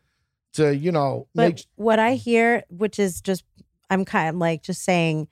[0.53, 3.43] to you know But make what I hear, which is just,
[3.89, 5.27] I'm kind of like just saying,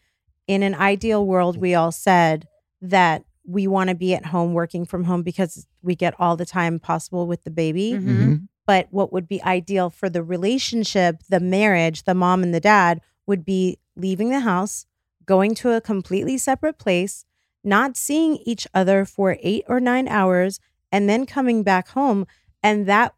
[0.47, 2.47] in an ideal world, we all said
[2.81, 6.45] that we want to be at home working from home because we get all the
[6.45, 7.93] time possible with the baby.
[7.93, 8.03] Mhm.
[8.03, 8.47] Mhm.
[8.65, 12.99] But what would be ideal for the relationship, the marriage, the mom and the dad
[13.25, 14.85] would be leaving the house,
[15.25, 17.23] going to a completely separate place,
[17.63, 20.59] not seeing each other for eight or nine hours,
[20.91, 22.25] and then coming back home.
[22.61, 23.13] And that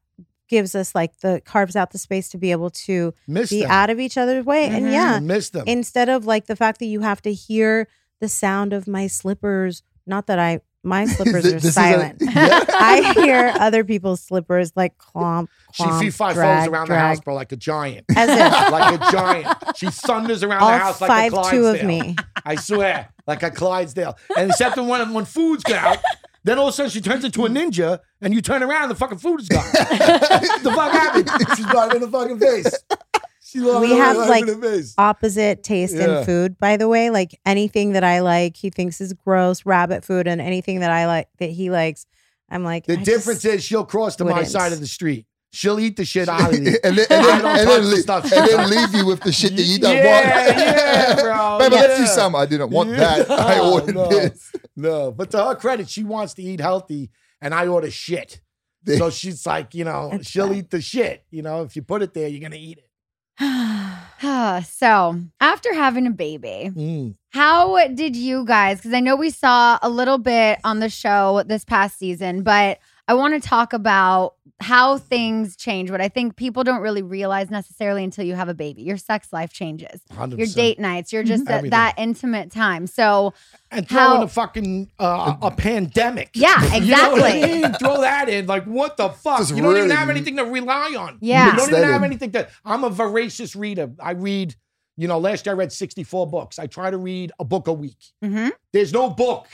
[0.50, 3.72] gives us like the carves out the space to be able to miss be them.
[3.72, 4.66] out of each other's way.
[4.66, 4.92] And Mhm.
[4.92, 5.64] yeah, miss them.
[5.68, 7.88] instead of like the fact that you have to hear
[8.20, 9.84] the sound of my slippers.
[10.06, 12.18] Not that I, my slippers This are is a- silent.
[12.22, 12.64] Yeah.
[12.68, 16.94] I hear other people's slippers like clomp, she clomp, fee fi drag, falls around the
[16.96, 17.02] drag.
[17.02, 18.06] house, bro, like a giant.
[18.16, 19.48] As if like a giant.
[19.78, 21.88] She thunders around all the house like five a two of Clydesdale.
[21.88, 22.16] me.
[22.44, 24.18] I swear, like a Clydesdale.
[24.38, 26.00] And except when when food's out,
[26.44, 28.92] then all of a sudden she turns into a ninja, and you turn around, and
[28.92, 29.64] the fucking food is gone.
[29.74, 31.30] the fuck happened?
[31.56, 32.74] She's got it in the fucking face.
[33.42, 34.94] She lost We have, like, in the face.
[34.98, 36.20] Opposite taste Yeah.
[36.20, 37.10] in food, by the way.
[37.10, 41.08] Like anything that I like, he thinks is gross, rabbit food, and anything that I
[41.08, 42.06] like that he likes,
[42.50, 42.86] I'm like.
[42.86, 44.50] The I difference is she'll cross to my wouldn't.
[44.50, 45.26] side of the street.
[45.52, 46.78] She'll eat the shit out of you.
[46.84, 49.32] and then, and then, and then, the leave, stuff and then leave you with the
[49.32, 50.58] shit that you don't yeah, want.
[50.58, 51.58] yeah, bro.
[51.60, 52.08] Baby, let's do yeah.
[52.10, 52.36] some.
[52.36, 53.24] I didn't want Yeah.
[53.24, 53.32] that.
[53.32, 54.52] I ordered no, this.
[54.76, 57.10] No, but to her credit, she wants to eat healthy,
[57.42, 58.42] and I order shit.
[58.98, 60.58] So she's like, you know, That's she'll bad.
[60.58, 61.26] eat the shit.
[61.32, 62.86] You know, if you put it there, you're gonna eat it.
[64.66, 67.16] so after having a baby, Mm.
[67.32, 68.78] how did you guys?
[68.78, 72.80] Because I know we saw a little bit on the show this past season, but
[73.08, 75.90] I want to talk about how things change.
[75.90, 78.82] What I think people don't really realize necessarily until you have a baby.
[78.84, 80.02] Your sex life changes.
[80.12, 80.38] 100%.
[80.38, 81.14] Your date nights.
[81.14, 81.70] You're just at Everything.
[81.72, 82.86] that intimate time.
[82.88, 83.34] So
[83.72, 86.32] and throw how- in a fucking uh, a pandemic.
[86.34, 87.42] Yeah, You know I exactly.
[87.62, 87.74] mean?
[87.74, 88.48] Throw that in.
[88.48, 89.40] Like, what the fuck?
[89.40, 91.18] Just you don't even have anything to rely on.
[91.22, 91.46] Yeah.
[91.46, 91.92] You don't even Extended.
[91.94, 92.48] have anything to.
[92.66, 93.92] I'm a voracious reader.
[94.00, 94.56] I read.
[94.98, 96.60] You know, last year I read 64 books.
[96.60, 97.96] I try to read a book a week.
[98.22, 98.52] mhm.
[98.74, 99.48] There's no book.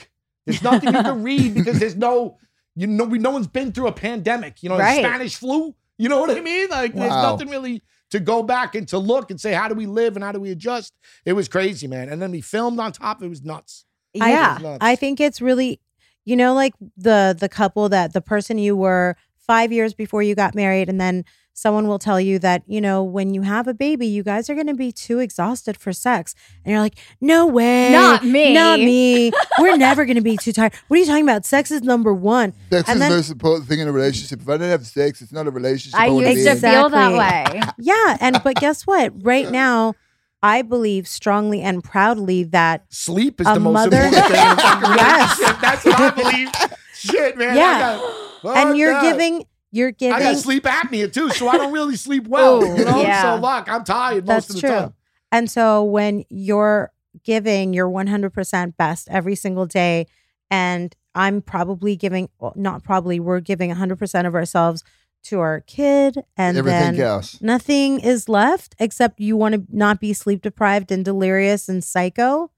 [0.44, 2.38] There's nothing you can read because there's no,
[2.76, 4.62] you know, we, no one's been through a pandemic.
[4.62, 5.04] You know, Right.
[5.04, 5.74] Spanish flu.
[5.98, 6.68] You know what I mean?
[6.68, 9.86] Like, there's nothing really to go back and to look and say, how do we
[9.86, 10.92] live and how do we adjust?
[11.24, 12.10] It was crazy, man.
[12.10, 13.22] And then we filmed on top.
[13.22, 13.84] It was nuts.
[14.20, 14.58] I- yeah.
[14.60, 14.78] nuts.
[14.82, 15.80] I think it's really,
[16.26, 20.34] you know, like the the couple that the person you were five years before you
[20.34, 21.24] got married, and then
[21.58, 24.54] someone will tell you that you know when you have a baby, you guys are
[24.54, 28.52] going to be too exhausted for sex, and you're like, no way, Not me.
[28.54, 29.32] not me.
[29.58, 30.72] We're never going to be too tired.
[30.88, 31.46] What are you talking about?
[31.46, 32.52] Sex is number one.
[32.70, 34.40] Sex And is then- the most important thing in a relationship.
[34.42, 35.98] If I don't have sex, it's not a relationship.
[35.98, 36.58] I wanna used to in.
[36.58, 37.60] feel that way.
[37.78, 39.12] Yeah, and but guess what?
[39.24, 39.94] Right now,
[40.42, 44.56] I believe strongly and proudly that Sleep is the most mother- important thing in a
[44.56, 45.38] fucking Yes.
[45.62, 46.48] That's what I believe.
[46.94, 47.50] Shit, man.
[47.50, 48.00] I Yeah.
[48.42, 49.02] got- and you're that.
[49.02, 52.62] giving you're giving I got sleep apnea too, so I don't really sleep well.
[52.62, 53.34] Ooh, you know, yeah.
[53.36, 54.70] so look, I'm tired most That's of the true.
[54.70, 54.94] time.
[55.32, 56.92] And so when you're
[57.24, 60.06] giving your 100% best every single day,
[60.50, 64.84] and I'm probably giving, not probably, we're giving 100% of ourselves
[65.24, 66.22] to our kid.
[66.36, 67.40] And Everything then else.
[67.42, 72.50] nothing is left except you want to not be sleep deprived and delirious and psycho,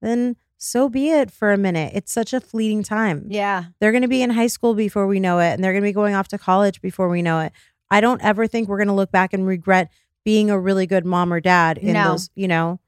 [0.00, 1.90] then so be it for a minute.
[1.92, 3.26] It's such a fleeting time.
[3.28, 3.64] Yeah.
[3.80, 5.88] They're going to be in high school before we know it, and they're going to
[5.88, 7.52] be going off to college before we know it.
[7.90, 9.90] I don't ever think we're going to look back and regret
[10.24, 12.12] being a really good mom or dad in No.
[12.12, 12.78] those, you know.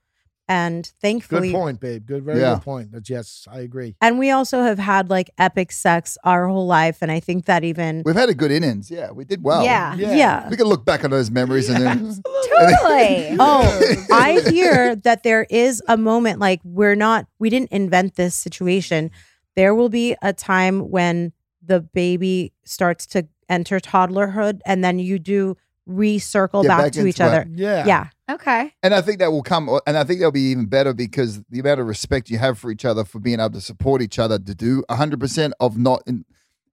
[0.46, 2.04] And thankfully, Good point, babe.
[2.06, 2.54] Good, very Yeah.
[2.56, 2.92] good point.
[2.92, 3.96] That's yes, I agree.
[4.02, 7.64] and we also have had like epic sex our whole life, and I think that
[7.64, 8.90] even We've had a good innings.
[8.90, 9.64] Yeah, we did well.
[9.64, 9.94] Yeah.
[9.94, 10.48] yeah.
[10.50, 12.22] We can look back on those memories and then
[12.58, 13.36] Totally.
[13.40, 18.34] Oh, I hear that there is a moment like we're not, we didn't invent this
[18.34, 19.10] situation.
[19.56, 21.32] There will be a time when
[21.64, 25.56] the baby starts to enter toddlerhood and then you do
[25.88, 27.42] recircle back, back to each other.
[27.42, 27.48] it.
[27.58, 27.86] Yeah.
[27.86, 28.08] Yeah.
[28.30, 28.72] Okay.
[28.82, 31.60] And I think that will come, and I think that'll be even better because the
[31.60, 34.38] amount of respect you have for each other for being able to support each other
[34.38, 36.24] to do 100% of not, in,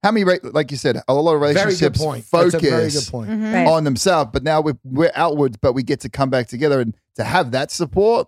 [0.03, 2.25] how many, like you said, a lot of Very good relationships point.
[2.25, 3.29] focus That's a very good point.
[3.29, 3.53] Mhm.
[3.53, 3.67] Right.
[3.67, 6.95] on themselves, but now we're, we're outwards, but we get to come back together and
[7.15, 8.27] to have that support.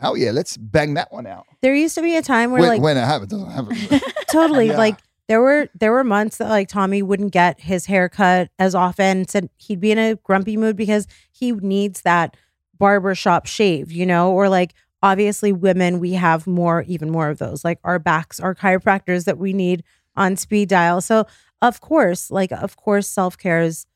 [0.00, 1.44] Hell yeah, let's bang that one out.
[1.60, 4.00] There used to be a time where When, like when it happens, doesn't happen.
[4.30, 4.78] totally Yeah.
[4.78, 8.76] like there were there were months that like Tommy wouldn't get his hair cut as
[8.76, 9.26] often.
[9.26, 12.36] Said he'd be in a grumpy mood because he needs that
[12.78, 17.64] barbershop shave, you know, or like obviously women we have more even more of those.
[17.64, 19.84] Like our backs, our chiropractors that we need
[20.16, 21.00] on speed dial.
[21.00, 21.26] So
[21.62, 23.86] of course, like of course self-care is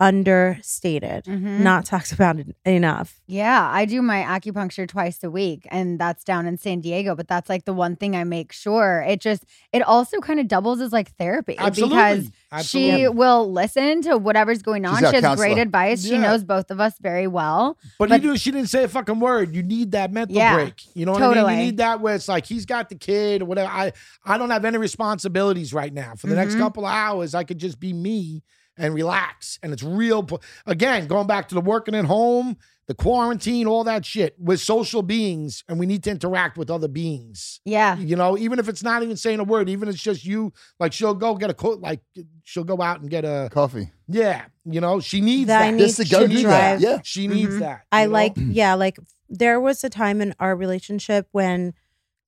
[0.00, 1.60] understated, Mhm.
[1.60, 3.20] not talked about enough.
[3.26, 7.28] Yeah, I do my acupuncture twice a week and that's down in San Diego, but
[7.28, 9.04] that's like the one thing I make sure.
[9.06, 11.96] It just it also kind of doubles as like therapy Absolutely.
[11.96, 12.24] because
[12.66, 13.08] she Absolutely.
[13.18, 14.98] will listen to whatever's going on.
[14.98, 15.62] She's She has great counselor.
[15.62, 16.04] advice.
[16.04, 17.76] She knows both of us very well.
[17.98, 18.36] But, But- you do.
[18.38, 19.54] She didn't say a fucking word.
[19.54, 20.74] You need that mental Yeah, break.
[20.94, 21.34] You know what I mean?
[21.34, 21.54] totally.
[21.54, 23.70] You need that where it's like he's got the kid or whatever.
[23.70, 23.92] I
[24.24, 26.14] I don't have any responsibilities right now.
[26.16, 26.58] For the next Mhm.
[26.60, 28.42] couple of hours, I could just be me
[28.80, 29.58] and relax.
[29.62, 30.28] And it's real.
[30.66, 34.34] Again, going back to the working at home, the quarantine, all that shit.
[34.36, 37.60] We're social beings, and we need to interact with other beings.
[37.64, 37.96] Yeah.
[37.96, 40.52] You know, even if it's not even saying a word, even if it's just you.
[40.80, 41.80] Like she'll go get a coat.
[41.80, 42.00] Like
[42.42, 43.90] she'll go out and get a Coffee.
[44.08, 44.46] yeah.
[44.64, 45.68] You know, she needs That that.
[45.68, 46.78] I need Just to go to do that.
[46.78, 46.80] drive.
[46.80, 46.98] Yeah.
[47.04, 47.60] She needs Mhm.
[47.60, 47.82] that.
[47.92, 48.12] I know?
[48.12, 51.74] like, yeah, like there was a time in our relationship when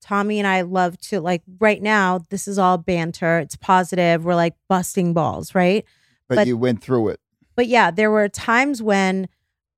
[0.01, 3.39] Tommy and I love to, like, right now, this is all banter.
[3.39, 4.25] It's positive.
[4.25, 5.85] We're like busting balls, right?
[6.37, 7.21] But, But- you went through it.
[7.55, 9.29] But yeah, there were times when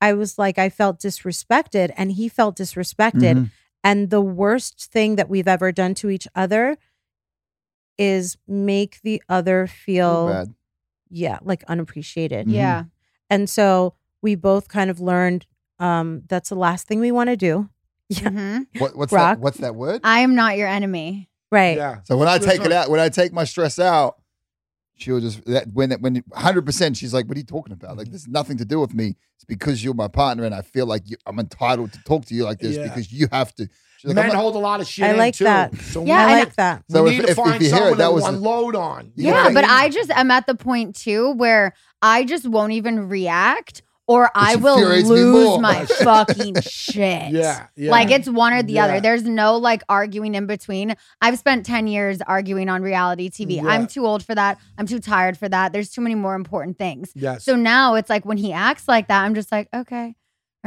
[0.00, 3.34] I was like, I felt disrespected and he felt disrespected.
[3.36, 3.50] Mhm.
[3.82, 6.76] And the worst thing that we've ever done to each other
[7.98, 10.54] is make the other feel, Bad.
[11.10, 12.46] yeah, like unappreciated.
[12.46, 12.52] Mhm.
[12.52, 12.84] Yeah.
[13.30, 15.46] And so we both kind of learned
[15.80, 17.68] um, that's the last thing we want to do.
[18.10, 18.28] Yeah.
[18.28, 18.66] Mhm.
[18.78, 19.38] What, what's Brock?
[19.38, 19.40] that?
[19.42, 20.00] What's that word?
[20.04, 21.28] I am not your enemy.
[21.50, 21.76] Right.
[21.76, 22.00] Yeah.
[22.04, 24.16] So when I take it out, when I take my stress out,
[24.96, 27.90] she'll just that when it when hundred percent, she's like, "What are you talking about?
[27.90, 27.98] Mm-hmm.
[27.98, 29.16] Like this has nothing to do with me.
[29.36, 32.34] It's because you're my partner, and I feel like you, I'm entitled to talk to
[32.34, 32.84] you like this Yeah.
[32.84, 35.04] because you have to." She's like, Men "I'm not-" hold a lot of shit.
[35.06, 35.44] I in, like too.
[35.44, 35.74] that.
[35.76, 36.84] So Yeah, I we, like that.
[36.90, 38.24] So we if- need if- to if find you hear it, someone that to was-
[38.26, 39.12] unload on.
[39.16, 43.08] You Yeah, but I just am at the point too where I just won't even
[43.08, 47.32] react or I will lose my fucking shit.
[47.32, 47.90] Yeah, yeah.
[47.90, 48.84] Like it's one or the Yeah.
[48.84, 49.00] other.
[49.00, 50.94] There's no like arguing in between.
[51.20, 53.56] I've spent 10 years arguing on reality TV.
[53.56, 53.66] Yeah.
[53.66, 54.58] I'm too old for that.
[54.76, 55.72] I'm too tired for that.
[55.72, 57.12] There's too many more important things.
[57.14, 57.44] Yes.
[57.44, 60.14] So now it's like when he acts like that, I'm just like, okay,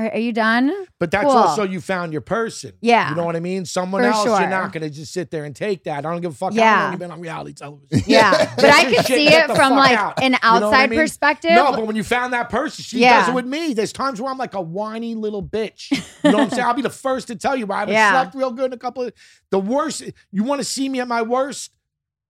[0.04, 0.72] right, are you done?
[1.00, 1.34] but that's Cool.
[1.34, 2.74] also you found your person.
[2.82, 3.10] Yeah.
[3.10, 3.66] You know what I mean?
[3.66, 4.40] Someone For else, sure.
[4.40, 6.06] you're not going to just sit there and take that.
[6.06, 6.82] I don't give a fuck how Yeah.
[6.84, 8.04] long you've been on reality television.
[8.08, 8.54] Yeah.
[8.56, 10.18] but I could see it from like out.
[10.22, 11.00] an You know I outside mean?
[11.00, 11.52] perspective.
[11.52, 13.20] No, but when you found that person, she Yeah.
[13.22, 13.74] does it with me.
[13.74, 15.92] There's times where I'm like a whiny little bitch.
[15.92, 16.64] You know what I'm saying?
[16.64, 17.66] I'll be the first to tell you.
[17.68, 18.12] But I haven't Yeah.
[18.22, 19.14] slept real good in a couple of.
[19.52, 20.04] The worst.
[20.32, 21.72] You want to see me at my worst?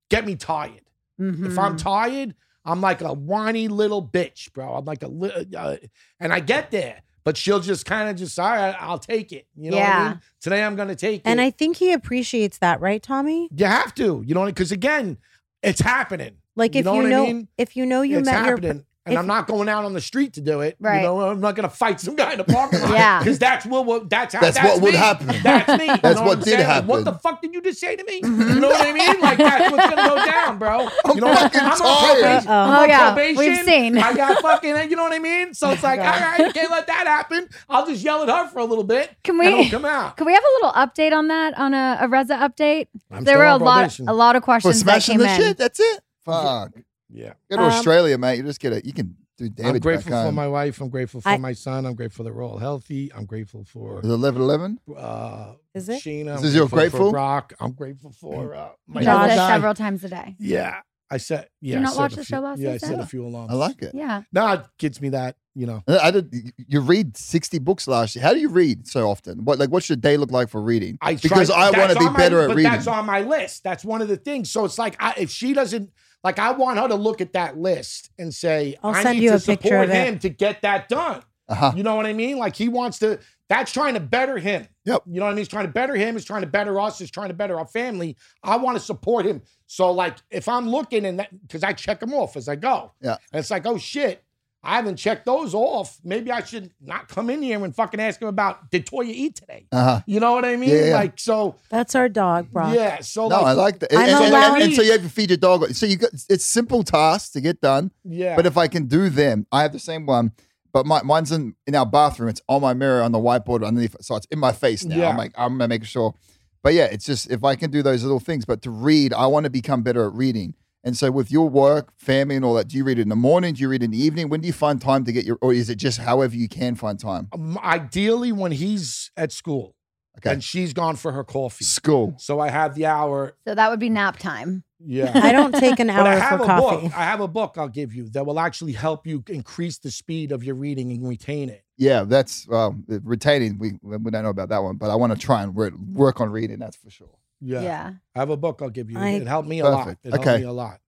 [0.09, 0.81] Get me tired.
[1.19, 1.81] If I'm Mhm.
[1.83, 4.73] tired, I'm like a whiny little bitch, bro.
[4.75, 5.77] I'm like a li- uh,
[6.19, 9.47] and I get there, but she'll just kind of just, all right, I'll take it.
[9.57, 10.21] You know what I mean?
[10.39, 11.31] Today I'm gonna take And it.
[11.31, 13.49] And I think he appreciates that, right, Tommy?
[13.53, 15.17] you have to, you know, because again,
[15.61, 16.37] it's happening.
[16.55, 17.47] Like You if know you what I know, mean?
[17.57, 18.85] if you know you it's met your, happening.
[19.07, 20.77] And if- I'm not going out on the street to do it.
[20.79, 20.97] Right.
[20.97, 22.91] You know, I'm not gonna fight some guy in the parking lot.
[22.91, 23.19] Yeah.
[23.27, 25.27] Because that's what, what that's how That's what would happen.
[25.43, 25.85] That's me.
[25.87, 26.67] You That's know what I'm did saying?
[26.67, 28.21] Like, What the fuck did you just say to me?
[28.21, 28.41] Mm-hmm.
[28.53, 29.19] You know what I mean?
[29.21, 30.87] Like that's what's gonna go down, bro.
[31.15, 32.19] You know, fucking I'm on tired.
[32.21, 32.51] probation.
[32.51, 32.99] I'm Oh, on yeah.
[33.07, 33.37] probation.
[33.37, 33.97] We've seen.
[33.97, 35.53] I got fucking, you know what I mean?
[35.53, 37.49] So it's oh, like, all right, you can't let that happen.
[37.69, 39.15] I'll just yell at her for a little bit.
[39.23, 40.17] Can and we- it'll come out?
[40.17, 42.87] Can we have a little update on that on a, a Reza update?
[43.11, 45.27] I'm there still were a on lot a lot of For questions that smashing came
[45.27, 45.41] the in.
[45.41, 46.01] shit, that's it.
[46.25, 46.71] Fuck.
[47.09, 47.33] Yeah.
[47.49, 48.37] Go to Um, Australia, mate.
[48.37, 48.85] You just get it.
[48.85, 50.81] You can dude, I'm grateful back for my wife.
[50.81, 51.85] I'm grateful for I- my son.
[51.85, 53.11] I'm grateful that we're all healthy.
[53.13, 54.79] I'm grateful for Is it 11 11?
[54.97, 56.01] uh, Is it?
[56.03, 56.31] Scheana.
[56.33, 57.11] Is I'm this your For grateful?
[57.11, 57.53] Brock.
[57.59, 59.29] I'm grateful for uh, my Josh.
[59.29, 59.47] this guy.
[59.53, 60.35] several times a day.
[60.39, 61.47] Yeah, I said.
[61.61, 63.05] Yeah, you I not said watch a the few- show last Yeah, I said a
[63.05, 63.51] few alarms.
[63.51, 63.93] I like it.
[63.95, 64.23] Yeah.
[64.33, 65.35] No, it gets me that.
[65.55, 66.53] You know, I did.
[66.67, 68.23] You read sixty books last year.
[68.23, 69.43] How do you read so often?
[69.43, 70.99] What like what's your day look like for reading?
[71.01, 72.71] I because tried- I want to be on my- better at but reading.
[72.71, 73.63] That's on my list.
[73.63, 74.51] That's one of the things.
[74.51, 75.89] So it's like I, if she doesn't
[76.23, 79.29] like, I want her to look at that list and say, I'll I need you
[79.29, 80.07] to a picture support of it.
[80.07, 81.21] him to get that done.
[81.49, 81.71] Uh-huh.
[81.75, 82.37] You know what I mean?
[82.37, 83.19] Like he wants to.
[83.49, 84.67] That's trying to better him.
[84.83, 85.03] Yep.
[85.07, 85.37] You know what I mean?
[85.37, 86.15] He's trying to better him.
[86.15, 86.99] He's trying to better us.
[86.99, 88.17] He's trying to better our family.
[88.43, 89.41] I want to support him.
[89.67, 92.91] So like, if I'm looking and that because I check them off as I go.
[93.01, 93.15] Yeah.
[93.31, 94.21] And it's like, oh shit.
[94.63, 95.97] I haven't checked those off.
[96.03, 99.35] Maybe I should not come in here and fucking ask him about did Toya eat
[99.35, 99.67] today?
[99.71, 100.01] Uh-huh.
[100.05, 100.69] You know what I mean?
[100.71, 100.95] Yeah, yeah.
[100.95, 101.55] Like so.
[101.69, 102.75] That's our dog, Brock.
[102.75, 102.99] Yeah.
[103.01, 103.93] So No, like, I like that.
[103.93, 105.65] I'm And, and- and- and so you have to feed your dog.
[105.73, 107.91] So you got it's simple tasks to get done.
[108.03, 108.35] Yeah.
[108.35, 110.31] But if I can do them, I have the same one.
[110.73, 112.29] But my, mine's in, in our bathroom.
[112.29, 113.95] It's on my mirror on the whiteboard underneath.
[114.01, 114.97] So it's in my face now.
[114.97, 115.09] Yeah.
[115.09, 116.13] I'm like, I'm gonna make sure.
[116.61, 118.43] But yeah, it's just if I can do those little things.
[118.43, 120.55] But to read, I want to become better at reading.
[120.83, 123.15] And so with your work, family, and all that, do you read it in the
[123.15, 123.55] morning?
[123.55, 124.29] Do you read in the evening?
[124.29, 126.75] When do you find time to get your, or is it just however you can
[126.75, 127.27] find time?
[127.33, 129.75] um, ideally when he's at school
[130.19, 130.31] Okay.
[130.33, 131.63] and she's gone for her coffee.
[131.65, 132.15] School.
[132.17, 133.35] So I have the hour.
[133.47, 134.63] So that would be nap time.
[134.79, 135.11] Yeah.
[135.13, 136.87] I don't take an But I hour have for a coffee.
[136.87, 136.97] book.
[136.97, 140.31] I have a book I'll give you that will actually help you increase the speed
[140.31, 141.63] of your reading and retain it.
[141.77, 143.59] Yeah, that's well, retaining.
[143.59, 146.19] We we don't know about that one, but I want to try and work, work
[146.19, 146.57] on reading.
[146.57, 147.09] That's for sure.
[147.41, 147.61] Yeah.
[147.61, 147.91] Yeah.
[148.15, 148.97] I have a book I'll give you.
[148.99, 149.83] I- it helped me a lot.
[149.85, 150.05] Perfect.
[150.05, 150.37] It helped Okay.
[150.39, 150.79] me a lot.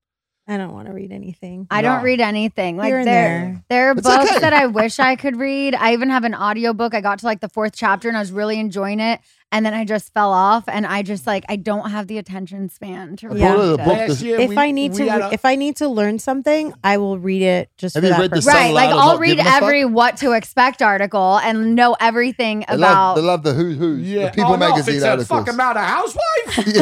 [0.48, 1.68] I don't want to read anything.
[1.70, 1.90] I No.
[1.94, 2.76] don't read anything.
[2.76, 3.64] Like Here and there, there.
[3.70, 4.40] there are It's books okay.
[4.40, 5.76] that I wish I could read.
[5.76, 6.96] I even have an audiobook.
[6.96, 9.20] I got to like the fourth chapter and I was really enjoying it.
[9.52, 12.70] And then I just fell off and I just like I don't have the attention
[12.70, 13.40] span to read.
[13.40, 13.56] Yeah.
[13.56, 13.78] Of the it.
[13.78, 15.88] book Last year If we- I need to, we had a- if I need to
[15.88, 18.46] learn something, I will read it just Have for you that read the purpose.
[18.46, 19.64] Right, like I'll read giving fuck?
[19.64, 22.78] every what to expect article and know everything They about.
[22.78, 24.26] love, they love the who who's yeah.
[24.26, 25.28] the People oh, no, magazine if it's articles.
[25.46, 26.68] fuck about a housewife.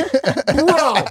[0.48, 0.54] Yeah.
[0.58, 1.06] Bro,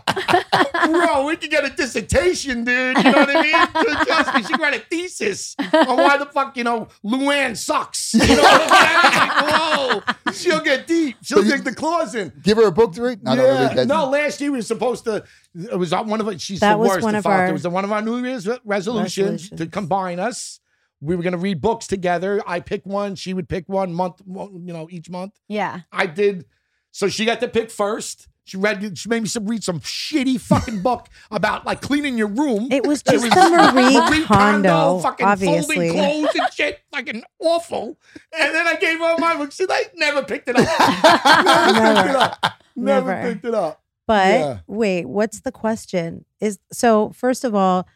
[0.92, 2.96] bro, we could get a dissertation, dude.
[2.98, 3.96] You know what I mean?
[4.06, 8.14] Trust me, she could write a thesis on why the fuck, you know, Luann sucks.
[8.14, 10.04] You know what I'm saying?
[10.26, 11.16] Whoa, she'll get deep.
[11.22, 12.32] She'll But you- dig the claws in.
[12.42, 13.22] Give her a book to read.
[13.22, 13.68] No, no, yeah.
[13.68, 13.86] read that.
[13.88, 15.24] no, last year we were supposed to.
[15.54, 17.02] It was one of our- she's That the was worst.
[17.02, 20.18] one the of our- It was one of our New Year's re- resolutions, to combine
[20.20, 20.60] us.
[21.00, 22.42] We were going to read books together.
[22.46, 25.38] I pick one, she would pick one month, you know, each month.
[25.48, 25.80] yeah.
[25.92, 26.46] I did.
[26.92, 28.28] So she got to pick first.
[28.46, 28.96] She read.
[28.96, 32.68] She made me some read some shitty fucking book about like cleaning your room.
[32.70, 35.90] It was It just was the Marie, Kondo, Kondo, fucking obviously.
[35.90, 37.98] folding clothes and shit, fucking awful.
[38.38, 39.50] And then I gave her my book.
[39.50, 40.64] She like never picked it up.
[41.74, 42.52] never, picked it up.
[42.76, 43.28] Never, Never.
[43.34, 43.82] picked it up.
[44.06, 44.58] But Yeah.
[44.68, 46.24] wait, what's the question?
[46.40, 47.88] Is so first of all,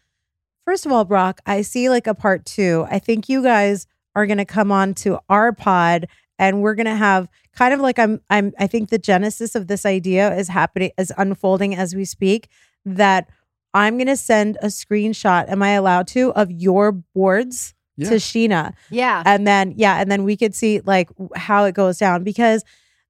[0.64, 2.86] first of all, Brock, I see like a part two.
[2.90, 3.86] I think you guys
[4.16, 6.08] are gonna come on to our pod
[6.40, 9.86] and we're gonna have kind of like I'm I'm I think the genesis of this
[9.86, 12.48] idea is happening is unfolding as we speak.
[12.84, 13.28] That
[13.74, 18.08] I'm gonna send a screenshot, am I allowed to, of your boards Yeah.
[18.08, 19.22] to Scheana Yeah.
[19.26, 22.64] and then yeah and then we could see like how it goes down because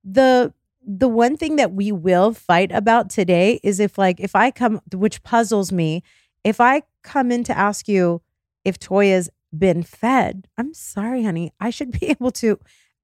[0.05, 0.53] the
[0.85, 4.81] the one thing that we will fight about today is if like if i come
[5.05, 6.03] which puzzles me
[6.43, 8.21] if i come in to ask you
[8.65, 12.59] if toya's been fed i'm sorry honey i should be able to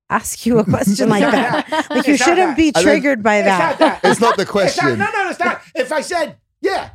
[0.09, 2.57] ask you a question like that like you shouldn't that.
[2.57, 4.01] be I think- triggered by It's that that.
[4.05, 4.99] It's not the It's not, question.
[4.99, 5.61] no, no, it's not.
[5.75, 6.90] If I said, yeah,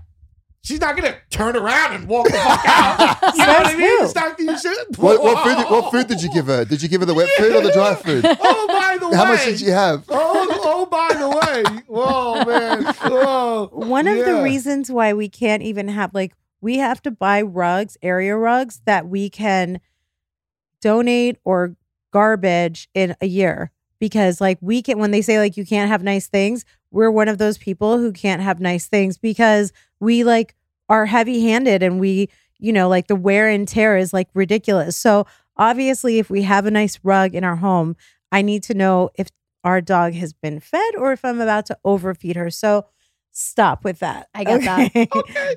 [0.64, 3.18] she's not gonna turn around and walk the fuck out.
[3.36, 4.04] You know what I mean?
[4.04, 5.72] It's not, you should, What, what food?
[5.72, 6.64] What food did you give her?
[6.66, 8.26] Did you give her the wet food or the dry food?
[8.42, 9.16] Oh, by the way.
[9.16, 10.06] How much did you have?
[10.10, 11.82] Oh, oh, by the way.
[11.88, 12.94] Whoa, man.
[12.94, 13.70] Whoa.
[13.74, 17.98] one of the reasons why we can't even have like we have to buy rugs
[18.02, 19.80] area rugs that we can
[20.82, 21.76] donate or
[22.12, 26.04] garbage in a year because like we can when they say like you can't have
[26.04, 30.56] nice things we're one of those people who can't have nice things because we like
[30.90, 34.98] are heavy handed and we you know like the wear and tear is like ridiculous
[34.98, 35.26] so
[35.58, 37.96] obviously if we have a nice rug in our home
[38.32, 39.30] i need to know if
[39.64, 42.86] our dog has been fed or if i'm about to overfeed her so
[43.34, 44.88] stop with that I get that.
[44.88, 45.08] Okay.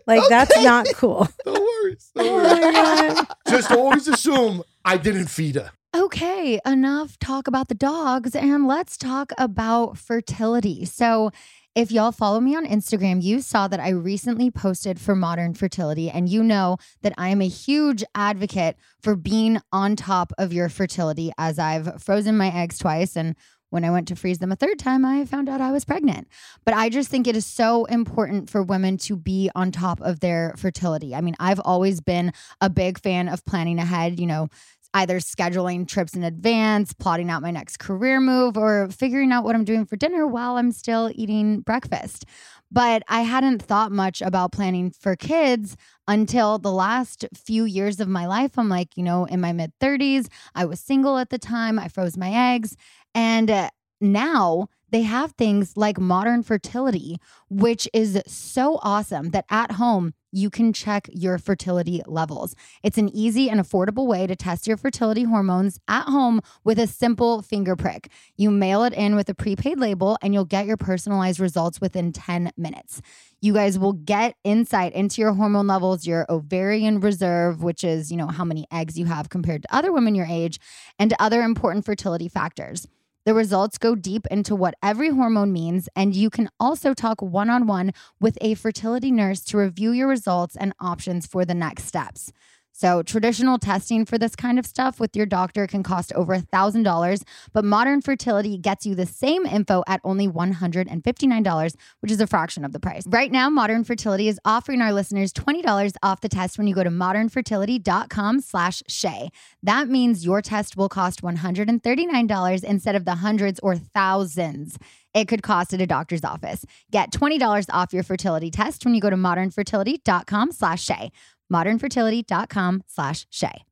[0.07, 0.65] like that's okay.
[0.65, 2.13] not cool No worries.
[2.15, 2.61] No oh worries.
[2.63, 5.73] my god Just always assume I didn't feed her.
[5.95, 10.85] Okay, enough talk about the dogs and let's talk about fertility.
[10.85, 11.31] So,
[11.77, 16.11] if y'all follow me on Instagram, you saw that I recently posted for modern fertility,
[16.11, 20.69] and you know that I am a huge advocate for being on top of your
[20.69, 23.37] fertility as I've frozen my eggs twice and
[23.71, 26.29] when I went to freeze them a third time, I found out I was pregnant.
[26.65, 30.21] But I just think it is so important for women to be on top of
[30.21, 31.13] their fertility.
[31.13, 34.49] I mean, I've always been a big fan of planning ahead, you know,
[34.95, 39.55] either scheduling trips in advance, plotting out my next career move, or figuring out what
[39.55, 42.25] I'm doing for dinner while I'm still eating breakfast.
[42.71, 45.77] But I hadn't thought much about planning for kids
[46.09, 48.59] until the last few years of my life.
[48.59, 51.89] I'm like, you know, in my mid 30s, I was single at the time, I
[51.89, 52.77] froze my eggs.
[53.15, 53.71] And uh,
[54.13, 57.17] now they have things like modern fertility,
[57.51, 62.55] which is so awesome that at home you can check your fertility levels.
[62.85, 66.87] It's an easy and affordable way to test your fertility hormones at home with a
[66.87, 68.09] simple finger prick.
[68.37, 72.13] You mail it in with a prepaid label and you'll get your personalized results within
[72.13, 73.03] 10 minutes.
[73.41, 78.17] You guys will get insight into your hormone levels, your ovarian reserve, which is, you
[78.17, 80.61] know, how many eggs you have compared to other women your age,
[81.01, 82.87] and other important fertility factors.
[83.25, 87.49] The results go deep into what every hormone means, and you can also talk one
[87.49, 91.85] on one with a fertility nurse to review your results and options for the next
[91.85, 92.33] steps.
[92.77, 97.23] So, traditional testing for this kind of stuff with your doctor can cost over $1,000,
[97.53, 102.65] but modern fertility gets you the same info at only $159, which is a fraction
[102.65, 103.05] of the price.
[103.07, 106.83] Right now, Modern Fertility is offering our listeners $20 off the test when you go
[106.83, 109.29] to modernfertility.com slash Shay.
[109.63, 114.79] That means your test will cost $139 instead of the hundreds or thousands
[115.15, 116.67] it could cost at a doctor's office.
[116.91, 121.13] Get $20 off your fertility test when you go to modernfertility.com slash Shay
[121.53, 123.65] modernfertility.com slash Shay.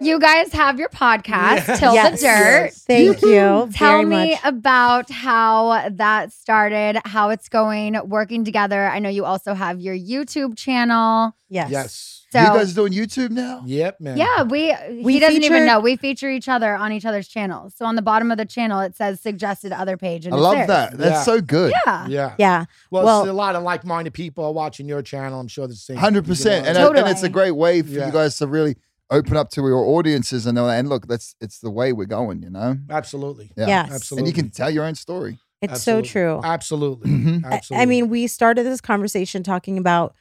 [0.00, 1.78] You guys have your podcast, Yes.
[1.80, 2.20] Till Yes.
[2.20, 2.64] the Dirt.
[2.66, 2.84] Yes.
[2.84, 4.40] Thank you Tell very me much.
[4.44, 8.86] about how that started, how it's going, working together.
[8.86, 11.34] I know you also have your YouTube channel.
[11.48, 11.70] Yes.
[11.70, 12.14] Yes.
[12.30, 13.62] So, you guys doing YouTube now?
[13.64, 14.18] Yep, man.
[14.18, 15.80] yeah, we, We he doesn't feature- even know.
[15.80, 17.72] We feature each other on each other's channels.
[17.74, 20.26] So on the bottom of the channel, it says suggested other page.
[20.26, 20.68] And I love theirs.
[20.68, 20.98] that.
[20.98, 21.22] That's Yeah.
[21.22, 21.72] so good.
[21.86, 22.06] Yeah.
[22.06, 22.34] Yeah.
[22.38, 22.64] Yeah.
[22.90, 25.40] Well, Well- it's a lot of like-minded people are watching your channel.
[25.40, 25.96] I'm sure the same.
[25.96, 26.88] Hundred percent, and, know?
[26.90, 28.06] uh, and it's a great way for Yeah.
[28.06, 28.76] you guys to really
[29.10, 30.68] open up to your audiences and know.
[30.68, 32.42] And look, that's it's the way we're going.
[32.42, 33.50] You know, absolutely.
[33.56, 33.92] yeah, Yes.
[33.92, 34.28] Absolutely.
[34.30, 35.38] and you can tell your own story.
[35.60, 36.08] It's Absolutely.
[36.08, 36.40] so true.
[36.44, 37.10] Absolutely.
[37.10, 37.44] Mhm.
[37.44, 37.82] I- Absolutely.
[37.82, 40.14] I mean, we started this conversation talking about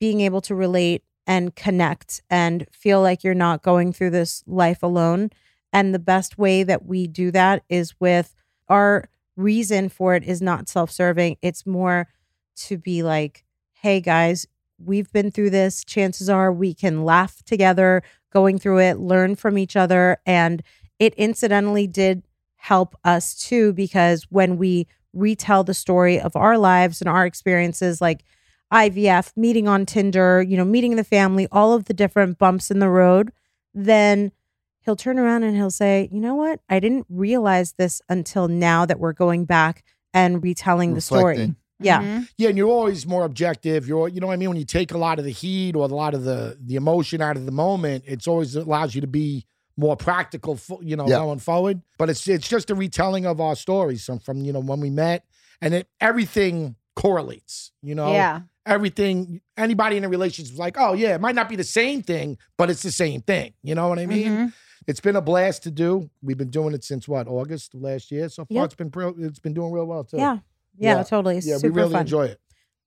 [0.00, 4.82] being able to relate and connect and feel like you're not going through this life
[4.82, 5.30] alone.
[5.72, 8.34] And the best way that we do that is with
[8.68, 11.36] our reason for it is not self serving.
[11.42, 12.08] It's more
[12.56, 14.46] to be like, hey guys,
[14.84, 15.84] we've been through this.
[15.84, 18.02] Chances are we can laugh together
[18.32, 20.18] going through it, learn from each other.
[20.26, 20.62] And
[20.98, 22.22] it incidentally did
[22.56, 28.00] help us too, because when we retell the story of our lives and our experiences,
[28.00, 28.24] like
[28.72, 32.78] IVF, meeting on Tinder, you know, meeting the family, all of the different bumps in
[32.78, 33.32] the road,
[33.74, 34.32] then
[34.80, 36.60] he'll turn around and he'll say, you know what?
[36.68, 41.54] I didn't realize this until now that we're going back and retelling the story.
[41.82, 42.10] Reflecting.
[42.12, 42.18] Yeah.
[42.20, 42.28] Mhm.
[42.38, 43.86] Yeah, and you're always more objective.
[43.88, 44.48] You're, you know what I mean.
[44.50, 47.20] When you take a lot of the heat or a lot of the the emotion
[47.20, 49.44] out of the moment, it's always allows you to be
[49.76, 50.56] more practical.
[50.56, 51.16] fo- You know, Yeah.
[51.18, 51.80] going forward.
[51.98, 54.90] But it's it's just a retelling of our stories from from you know when we
[54.90, 55.24] met,
[55.60, 57.72] and it everything correlates.
[57.82, 58.40] You know, Yeah.
[58.66, 59.40] everything.
[59.56, 62.38] Anybody in a relationship is like, oh yeah, it might not be the same thing,
[62.58, 63.54] but it's the same thing.
[63.62, 64.28] You know what I mean?
[64.28, 64.52] Mhm.
[64.86, 66.10] It's been a blast to do.
[66.22, 68.28] We've been doing it since what August last year.
[68.28, 68.64] So far, Yep.
[68.64, 70.16] it's been pro- it's been doing real well too.
[70.16, 70.38] Yeah.
[70.82, 71.02] Yeah, Yeah.
[71.04, 71.36] totally.
[71.36, 72.00] Yeah, super we really fun.
[72.02, 72.40] enjoy it.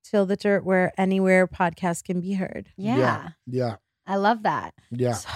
[0.03, 2.69] Till the dirt where anywhere podcast can be heard.
[2.77, 2.97] Yeah.
[2.97, 3.29] Yeah.
[3.47, 3.75] Yeah.
[4.05, 4.73] I love that.
[4.91, 5.13] Yeah.
[5.13, 5.29] So,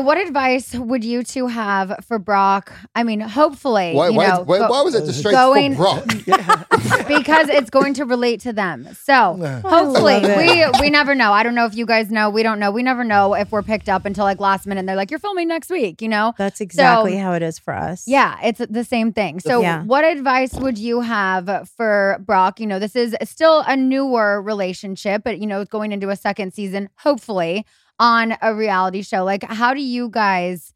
[0.00, 2.72] what advice would you two have for Brock?
[2.94, 5.74] I mean, hopefully, Why, you why, know, why, go- why was it just straight going-
[5.76, 6.04] for Brock?
[7.08, 8.88] because it's going to relate to them.
[9.02, 11.32] So, hopefully, we we never know.
[11.32, 12.28] I don't know if you guys know.
[12.28, 12.70] We don't know.
[12.70, 14.80] We never know if we're picked up until like last minute.
[14.80, 16.34] and They're like, "You're filming next week," you know.
[16.38, 18.04] That's exactly So- how it is for us.
[18.06, 19.40] Yeah, it's the same thing.
[19.40, 19.84] So, Yeah.
[19.84, 22.60] what advice would you have for Brock?
[22.60, 26.16] You know, this is still a newer relationship, but you know, it's going into a
[26.16, 27.64] second season, hopefully,
[27.98, 29.24] on a reality show.
[29.24, 30.72] Like, how do you guys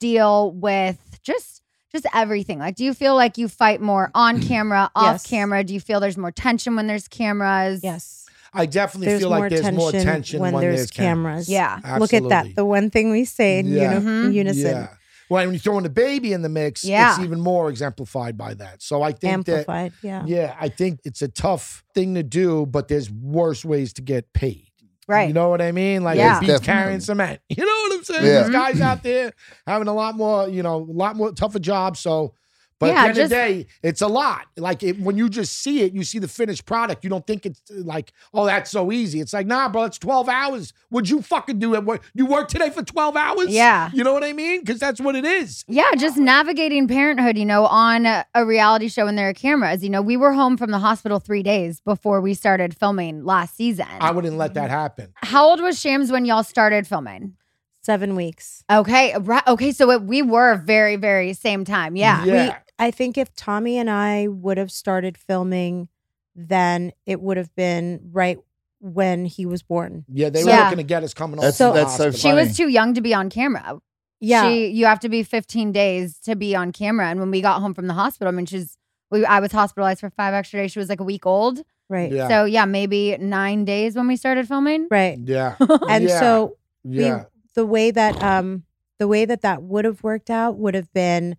[0.00, 2.58] deal with just just everything?
[2.58, 5.26] Like, do you feel like you fight more on camera, off Yes.
[5.26, 5.64] camera?
[5.64, 7.82] Do you feel there's more tension when there's cameras?
[7.82, 8.26] Yes.
[8.52, 11.48] I definitely There's feel more like there's more tension tension when when, there's cameras.
[11.50, 11.80] Yeah.
[11.98, 12.54] Look at that.
[12.56, 13.94] The one thing we say in Yeah.
[13.98, 14.32] uni- Mhm.
[14.34, 14.70] unison.
[14.70, 14.88] Yeah.
[15.30, 17.10] Well, when you throw in the baby in the mix, Yeah.
[17.14, 18.82] it's even more exemplified by that.
[18.82, 19.92] So I think Amplified.
[20.02, 20.22] yeah.
[20.26, 24.32] yeah, I think it's a tough thing to do, but there's worse ways to get
[24.32, 24.67] paid.
[25.08, 25.28] Right.
[25.28, 26.04] You know what I mean?
[26.04, 26.38] Like Yeah.
[26.38, 27.40] beats carrying cement.
[27.48, 28.24] You know what I'm saying?
[28.24, 28.32] Yeah.
[28.32, 28.82] There's guys mm-hmm.
[28.84, 29.32] out there
[29.66, 31.98] having a lot more, you know, a lot more tougher jobs.
[31.98, 32.34] So,
[32.80, 34.46] But Yeah, at the end just- of the day, it's a lot.
[34.56, 37.02] Like it, when you just see it, you see the finished product.
[37.02, 39.20] You don't think it's uh, like, oh, that's so easy.
[39.20, 40.72] It's like, nah, bro, it's 12 hours.
[40.90, 42.00] Would you fucking do it?
[42.14, 43.48] You work today for 12 hours?
[43.48, 43.90] Yeah.
[43.92, 44.60] You know what I mean?
[44.60, 45.64] Because that's what it is.
[45.66, 49.82] Yeah, just navigating parenthood, you know, on a, a reality show when there are cameras.
[49.82, 53.56] You know, we were home from the hospital three days before we started filming last
[53.56, 53.86] season.
[54.00, 55.12] I wouldn't let that happen.
[55.16, 57.34] How old was Shams when y'all started filming?
[57.82, 58.62] Seven weeks.
[58.70, 59.46] Okay, right.
[59.48, 61.96] Okay, so it, we were very, very same time.
[61.96, 62.24] Yeah.
[62.24, 65.88] We, I think if Tommy and I would have started filming,
[66.36, 68.38] then it would have been right
[68.80, 70.04] when he was born.
[70.08, 70.64] Yeah, they were Yeah.
[70.64, 71.74] looking to get us coming That's- off.
[71.74, 72.30] the that's so hospital.
[72.30, 73.80] She was too young to be on camera.
[74.20, 74.48] Yeah.
[74.48, 77.06] She, you have to be 15 days to be on camera.
[77.06, 78.76] And when we got home from the hospital, I mean, she's,
[79.10, 80.72] we, I was hospitalized for five extra days.
[80.72, 81.62] She was like a week old.
[81.88, 82.12] Right.
[82.12, 82.28] Yeah.
[82.28, 84.86] So yeah, maybe nine days when we started filming.
[84.90, 85.18] Right.
[85.18, 85.56] Yeah.
[85.88, 86.20] And Yeah.
[86.20, 87.16] so Yeah.
[87.16, 87.22] we
[87.54, 88.64] the way that um
[88.98, 91.36] the way that that would have worked out would have been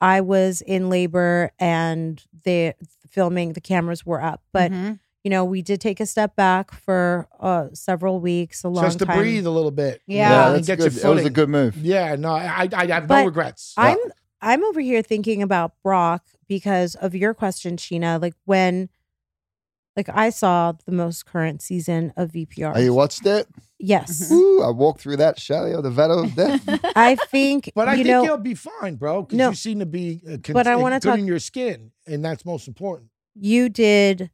[0.00, 2.74] I was in labor and the
[3.08, 4.42] filming the cameras were up.
[4.52, 4.98] But Mhm.
[5.22, 9.00] you know, we did take a step back for uh several weeks, a long Just
[9.00, 9.18] to time.
[9.18, 10.00] breathe a little bit.
[10.06, 10.30] Yeah.
[10.46, 10.92] Yeah, that's get good.
[10.94, 11.76] your That was a good move.
[11.76, 13.74] Yeah, no, I, I, I have But no regrets.
[13.76, 13.98] I'm
[14.40, 18.20] I'm over here thinking about Brock because of your question, Scheana.
[18.22, 18.88] Like when
[20.08, 22.72] like I saw the most current season of VPR.
[22.74, 23.46] Oh, you watched it?
[23.78, 24.30] yes.
[24.32, 26.62] Ooh, I walked through that shadow of the Valley of Death.
[26.96, 29.22] I think But I you think know you'll be fine, bro.
[29.22, 29.48] Because No.
[29.50, 32.24] you seem to be uh, con- But I wanna good talk- in your skin, and
[32.24, 33.10] that's most important.
[33.34, 34.30] you did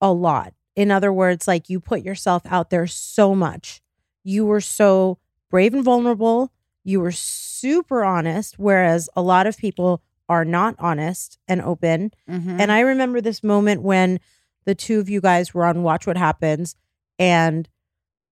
[0.00, 0.52] a lot.
[0.74, 3.80] In other words, like you put yourself out there so much.
[4.24, 5.18] You were so
[5.50, 6.52] brave and vulnerable.
[6.84, 12.10] You were super honest, whereas a lot of people are not honest and open.
[12.28, 12.60] Mhm.
[12.60, 14.18] And I remember this moment when
[14.66, 16.76] the two of you guys were on Watch What Happens
[17.18, 17.68] and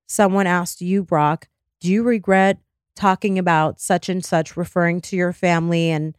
[0.07, 1.49] someone asked you, Brock,
[1.81, 2.59] do you regret
[2.95, 6.17] talking about such and such, referring to your family and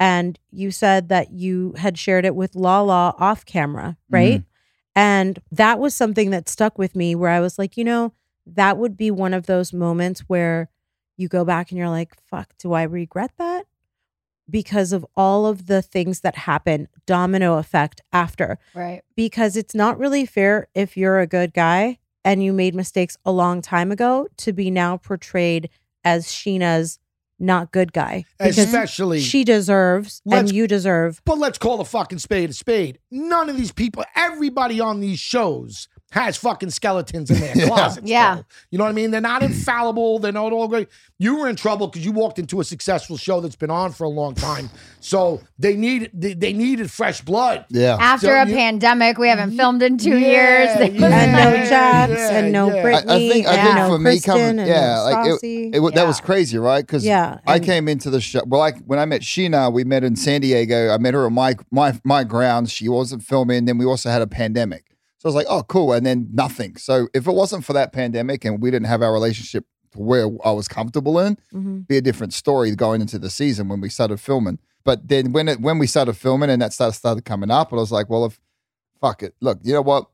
[0.00, 4.14] and you said that you had shared it with Lala off camera, mm-hmm.
[4.14, 4.42] right?
[4.96, 8.12] And that was something that stuck with me where I was like, you know,
[8.44, 10.70] that would be one of those moments where
[11.16, 13.66] you go back and you're like, fuck, do I regret that?
[14.52, 18.58] Because of all of the things that happen, domino effect after.
[18.74, 19.02] right.
[19.16, 23.32] Because it's not really fair if you're a good guy and you made mistakes a
[23.32, 25.68] long time ago to be now portrayed
[26.04, 27.00] as Scheana's
[27.40, 28.24] not good guy.
[28.38, 31.20] Especially, she deserves Let's- and you deserve.
[31.24, 33.00] but let's call a fucking spade a spade.
[33.10, 38.06] None of these people, everybody on these shows has fucking skeletons in their closets.
[38.06, 38.34] Yeah.
[38.34, 38.44] bro.
[38.70, 39.10] You know what I mean?
[39.10, 40.18] They're not infallible.
[40.18, 40.88] They're not all great.
[41.18, 44.04] You were in trouble because you walked into a successful show that's been on for
[44.04, 44.68] a long time.
[45.00, 47.64] So they need they, they needed fresh blood.
[47.70, 47.96] Yeah.
[47.98, 50.92] After So a you- pandemic, we haven't filmed in two Yeah, years.
[51.00, 52.82] yeah, and no yeah, Jax yeah, and no yeah.
[52.82, 55.42] I- I, I think I think no for me Kristen coming, and yeah, no like
[55.42, 56.84] it, it, wa- that was crazy, right?
[56.86, 58.42] Because Yeah, I came into the show.
[58.46, 60.90] Well, like when I met Scheana, we met in San Diego.
[60.92, 62.70] I met her on my my my grounds.
[62.70, 63.64] She wasn't filming.
[63.64, 64.84] Then we also had a pandemic.
[65.22, 65.92] So I was like, oh, cool.
[65.92, 66.74] And then nothing.
[66.76, 70.28] So if it wasn't for that pandemic and we didn't have our relationship to where
[70.44, 71.86] I was comfortable in, Mhm.
[71.86, 74.58] be a different story going into the season when we started filming.
[74.84, 77.78] But then when it when we started filming and that started started coming up, and
[77.78, 78.40] I was like, well, if
[79.00, 80.06] fuck it, look, you know what?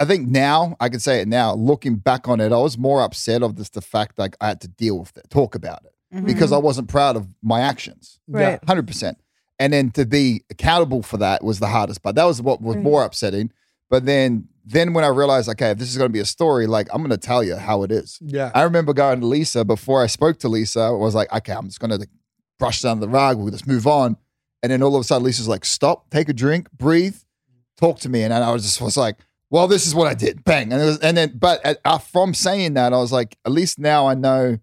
[0.00, 1.52] I think now I can say it now.
[1.52, 4.60] Looking back on it, I was more upset of this the fact like I had
[4.62, 6.24] to deal with it, talk about it Mm-hmm.
[6.24, 8.18] because I wasn't proud of my actions.
[8.26, 8.58] Right.
[8.66, 9.18] hundred percent.
[9.58, 12.14] And then to be accountable for that was the hardest part.
[12.14, 12.84] That was what was Right.
[12.84, 13.50] more upsetting.
[13.90, 16.66] But then then when I realized, okay, if this is going to be a story,
[16.66, 18.18] like I'm going to tell you how it is.
[18.20, 18.50] Yeah.
[18.54, 20.80] I remember going to Lisa before I spoke to Lisa.
[20.80, 22.06] I was like, okay, I'm just going to
[22.58, 23.38] brush down the rug.
[23.38, 24.16] We'll just move on.
[24.64, 27.16] And then all of a sudden, Lisa's like, stop, take a drink, breathe,
[27.78, 28.22] talk to me.
[28.24, 29.18] And I was just was like,
[29.50, 30.42] well, this is what I did.
[30.42, 30.72] Bang.
[30.72, 33.52] And it was, and then, but at, uh, from saying that, I was like, at
[33.52, 34.58] least now I know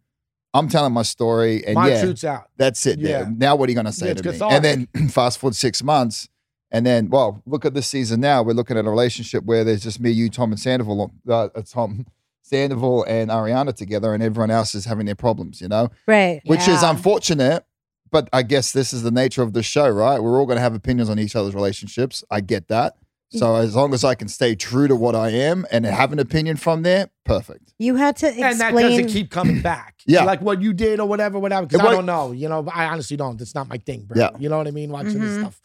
[0.54, 1.66] I'm telling my story.
[1.66, 2.50] And My yeah, truth's out.
[2.58, 3.00] that's it.
[3.00, 3.10] Yeah.
[3.22, 3.26] Yeah.
[3.38, 4.40] Now what are you going to say Yeah, to me?
[4.42, 6.28] And then fast forward six months.
[6.74, 8.42] And then, well, look at this season now.
[8.44, 11.62] We're looking at a relationship where there's just me, you, Tom, and Sandoval, uh, uh,
[11.66, 12.06] Tom,
[12.42, 16.42] Sandoval and Ariana together, and everyone else is having their problems, you know, Right.
[16.46, 17.64] which is unfortunate.
[18.12, 20.20] But I guess this is the nature of the show, right?
[20.22, 22.24] We're all going to have opinions on each other's relationships.
[22.30, 22.96] I get that.
[23.36, 26.20] So as long as I can stay true to what I am and have an
[26.20, 27.74] opinion from there, perfect.
[27.80, 28.52] You had to explain.
[28.52, 29.96] And that doesn't keep coming back.
[30.06, 30.24] Yeah.
[30.24, 31.66] Like what you did or whatever, whatever.
[31.66, 32.32] Because I don't know.
[32.32, 33.40] You know, I honestly don't.
[33.40, 34.20] That's not my thing, bro.
[34.20, 34.30] Yeah.
[34.38, 34.92] You know what I mean?
[34.92, 35.40] Watching this Mhm.
[35.42, 35.62] stuff.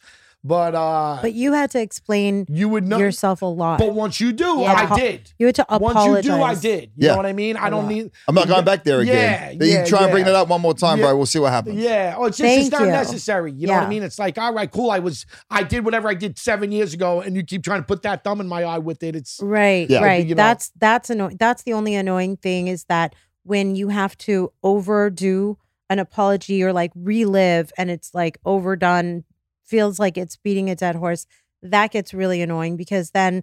[0.48, 3.78] But uh but you had to explain you would know yourself a lot.
[3.78, 4.88] But once you do, Yeah.
[4.90, 5.32] I did.
[5.38, 6.08] you had to apologize.
[6.08, 6.82] Once you do, I did.
[6.96, 7.10] You Yeah.
[7.12, 7.56] know what I mean?
[7.58, 7.92] I A don't lot.
[7.92, 9.58] need I'm not going back there again.
[9.60, 10.30] Yeah, you yeah, try and bring yeah.
[10.30, 11.04] it up one more time, Yeah.
[11.06, 11.16] bro.
[11.18, 11.76] We'll see what happens.
[11.78, 12.14] Yeah.
[12.16, 12.86] Oh, it's just Thank it's not you.
[12.88, 13.52] necessary.
[13.52, 14.02] You know what I mean?
[14.02, 14.90] It's like, all right, cool.
[14.90, 17.86] I was I did whatever I did seven years ago, and you keep trying to
[17.86, 19.14] put that thumb in my eye with it.
[19.14, 20.00] It's Right, Yeah.
[20.02, 20.24] right.
[20.26, 20.42] You know.
[20.42, 21.36] That's that's annoying.
[21.38, 25.58] That's the only annoying thing is that when you have to overdo
[25.90, 29.24] an apology or like relive and it's like overdone
[29.68, 31.26] feels like it's beating a dead horse,
[31.62, 33.42] that gets really annoying because then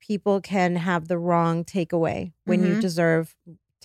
[0.00, 2.80] people can have the wrong takeaway when you Mhm.
[2.80, 3.34] deserve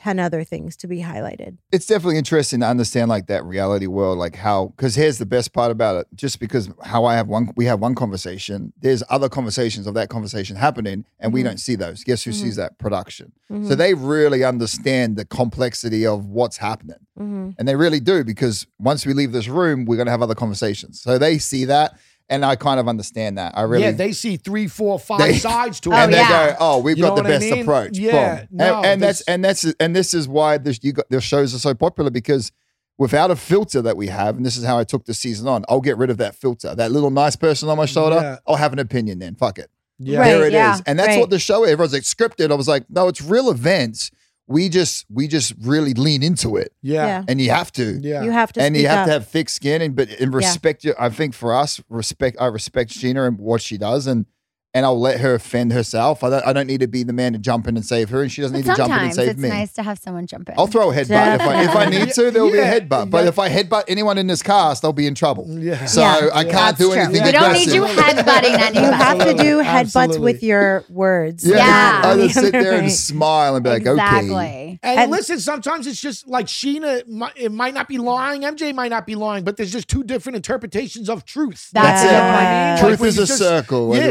[0.02, 1.58] 10 other things to be highlighted.
[1.72, 4.74] it's definitely interesting to understand like that reality world, like how.
[4.76, 7.80] Because here's the best part about it: just because how I have one, we have
[7.80, 8.74] one conversation.
[8.82, 11.46] There's other conversations of that conversation happening, and we Mhm.
[11.46, 12.04] don't see those.
[12.04, 12.58] Guess who sees Mhm.
[12.58, 13.32] that production?
[13.50, 13.78] So Mhm.
[13.78, 16.98] they really understand the complexity of what's happening.
[17.20, 17.54] Mhm.
[17.60, 20.36] And they really do because once we leave this room, we're going to have other
[20.36, 21.02] conversations.
[21.02, 21.94] So they see that.
[22.32, 23.56] And I kind of understand that.
[23.58, 23.84] I really.
[23.84, 25.96] yeah, they see three, four, five They- sides to it.
[25.96, 26.52] and they yeah.
[26.52, 27.62] go, "Oh, we've You got the what I best mean?
[27.62, 28.48] approach." Yeah, Boom.
[28.52, 31.54] no, and, and that's and that's and this is why this you got the shows
[31.54, 32.52] are so popular because
[32.98, 35.66] without a filter that we have, and this is how I took the season on.
[35.68, 38.16] I'll get rid of that filter, that little nice person on my shoulder.
[38.16, 38.38] Yeah.
[38.48, 39.36] I'll have an opinion then.
[39.36, 39.70] Fuck it.
[40.00, 40.20] Yeah.
[40.20, 41.20] Right, there it is, yeah, and that's right.
[41.20, 41.64] what the show.
[41.64, 42.50] Everyone's like scripted.
[42.52, 44.10] I was like, no, it's real events.
[44.52, 47.06] We just we just really lean into it, Yeah.
[47.06, 47.24] Yeah.
[47.28, 47.98] and you have to.
[48.02, 48.24] Yeah.
[48.24, 49.06] You have to and you have up.
[49.08, 50.94] to have thick skin and but and respect you.
[51.00, 54.26] I think for us, respect I respect Gina and what she does and
[54.74, 56.24] and I'll let her fend herself.
[56.24, 58.22] I don't I don't need to be the man to jump in and save her,
[58.22, 59.50] and she doesn't But need to jump in and save it's me.
[59.50, 60.56] It's nice to have someone jump in.
[60.58, 62.32] I'll throw a headbutt if I if I need to.
[62.32, 63.30] There will Yeah, be a headbutt, but yeah.
[63.30, 65.46] if I headbutt anyone in this cast, they'll be in trouble.
[65.50, 65.86] Yeah.
[65.86, 66.94] So Yeah, I can't That's do true.
[67.02, 67.24] anything.
[67.26, 68.26] We don't need you aggressive.
[68.26, 68.80] headbutting anybody.
[68.86, 70.18] You have to do Absolutely.
[70.18, 71.46] headbutts with your words.
[71.46, 72.02] Yeah, Yeah.
[72.06, 73.92] I just sit there and smile and be like, okay.
[73.92, 74.80] exactly.
[74.84, 77.04] And, And- listen, sometimes it's just like Scheana,
[77.36, 80.38] it might not be lying, MJ might not be lying, but there's just two different
[80.38, 81.70] interpretations of truth.
[81.74, 82.14] That's You it.
[82.14, 84.08] know what Truth Like, when is you a circle, Yeah,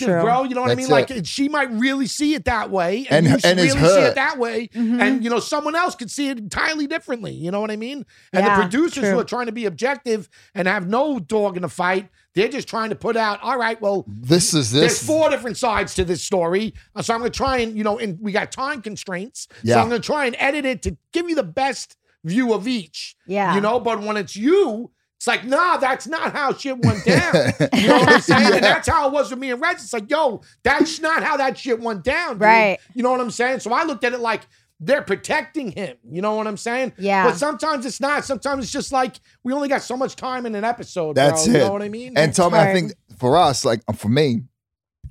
[0.00, 0.22] whether we're- it's subjective, So true.
[0.22, 0.44] bro.
[0.44, 0.88] You know what I mean?
[0.88, 1.26] Like it.
[1.26, 4.14] she might really see it that way, And- and, you and really it's see it
[4.14, 5.00] that way, Mhm.
[5.00, 7.32] and you know someone else could see it entirely differently.
[7.32, 8.04] You know what I mean?
[8.32, 11.62] And Yeah, the producers who are trying to be objective and have no dog in
[11.62, 13.40] the fight, they're just trying to put out.
[13.42, 14.80] All right, well, This is this.
[14.80, 16.74] there's four different sides to this story.
[16.94, 19.48] Uh, So I'm going to try and, you know, and we got time constraints.
[19.64, 22.66] So I'm going to try and edit it to give you the best view of
[22.68, 23.14] each.
[23.26, 23.54] Yeah.
[23.54, 27.34] You know, but when it's you, it's like, nah, that's not how shit went down.
[27.74, 28.42] you know what I'm saying?
[28.42, 28.54] Yeah.
[28.56, 29.76] And that's how it was with me and Reg.
[29.76, 32.34] It's like, yo, that's not how that shit went down.
[32.34, 32.42] dude.
[32.42, 32.78] Right.
[32.94, 33.60] You know what I'm saying?
[33.60, 34.42] So I looked at it like
[34.78, 35.96] they're protecting him.
[36.08, 36.92] You know what I'm saying?
[36.98, 37.24] Yeah.
[37.24, 38.24] But sometimes it's not.
[38.24, 41.16] Sometimes it's just like we only got so much time in an episode.
[41.16, 41.54] That's bro.
[41.54, 41.58] it.
[41.58, 42.08] You know what I mean?
[42.16, 44.42] And It's Tommy, I think for us, like for me,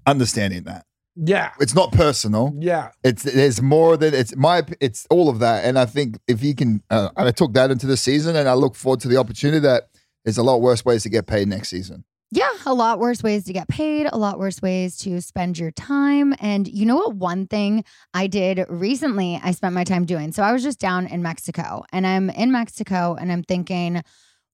[0.06, 0.86] understanding that
[1.16, 1.52] yeah.
[1.60, 2.54] it's not personal.
[2.58, 2.92] Yeah.
[3.04, 6.54] It's there's more than it's my it's all of that, and I think if you
[6.56, 9.18] can, uh, and I took that into the season, and I look forward to the
[9.18, 9.90] opportunity that
[10.26, 12.04] there's a lot worse ways to get paid next season.
[12.32, 15.72] Yeah, a lot worse ways to get paid, a lot worse ways to spend your
[15.72, 16.34] time.
[16.40, 17.16] And you know what?
[17.16, 20.32] One thing I did recently, I spent my time doing.
[20.32, 24.02] So I was just down in Mexico and I'm in Mexico and I'm thinking,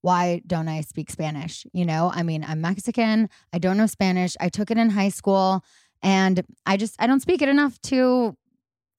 [0.02, 1.66] why don't I speak Spanish?
[1.74, 4.36] You know, I mean, I'm Mexican, I don't know Spanish.
[4.40, 5.64] I took it in high school
[6.04, 8.36] and I just, I don't speak it enough to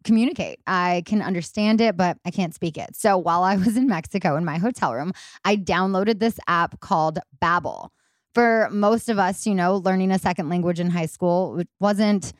[0.05, 0.61] communicate.
[0.67, 2.95] I can understand it, but I can't speak it.
[2.95, 5.13] So while I was in Mexico in my hotel room,
[5.45, 7.89] I downloaded this app called Babbel
[8.35, 12.33] for most of us, you know, learning a second language in high school wasn't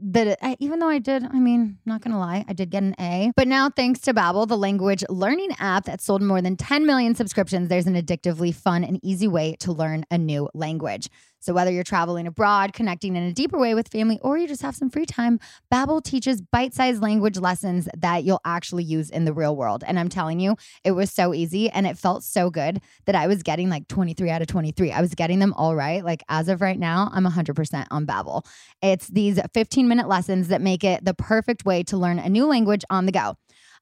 [0.00, 3.32] that even though I did, I mean, not gonna lie, I did get an A.
[3.34, 7.14] But now, thanks to Babbel, the language learning app that sold more than 10 million
[7.14, 11.08] subscriptions, there's an addictively fun and easy way to learn a new language.
[11.40, 14.62] So whether you're traveling abroad, connecting in a deeper way with family, or you just
[14.62, 15.38] have some free time,
[15.72, 19.84] Babbel teaches bite-sized language lessons that you'll actually use in the real world.
[19.86, 23.26] And I'm telling you, it was so easy and it felt so good that I
[23.26, 24.92] was getting like 23 out of 23.
[24.92, 26.04] I was getting them all right.
[26.04, 28.44] Like as of right now, I'm 100% on Babbel.
[28.82, 32.84] It's these 15-minute lessons that make it the perfect way to learn a new language
[32.90, 33.36] on the go.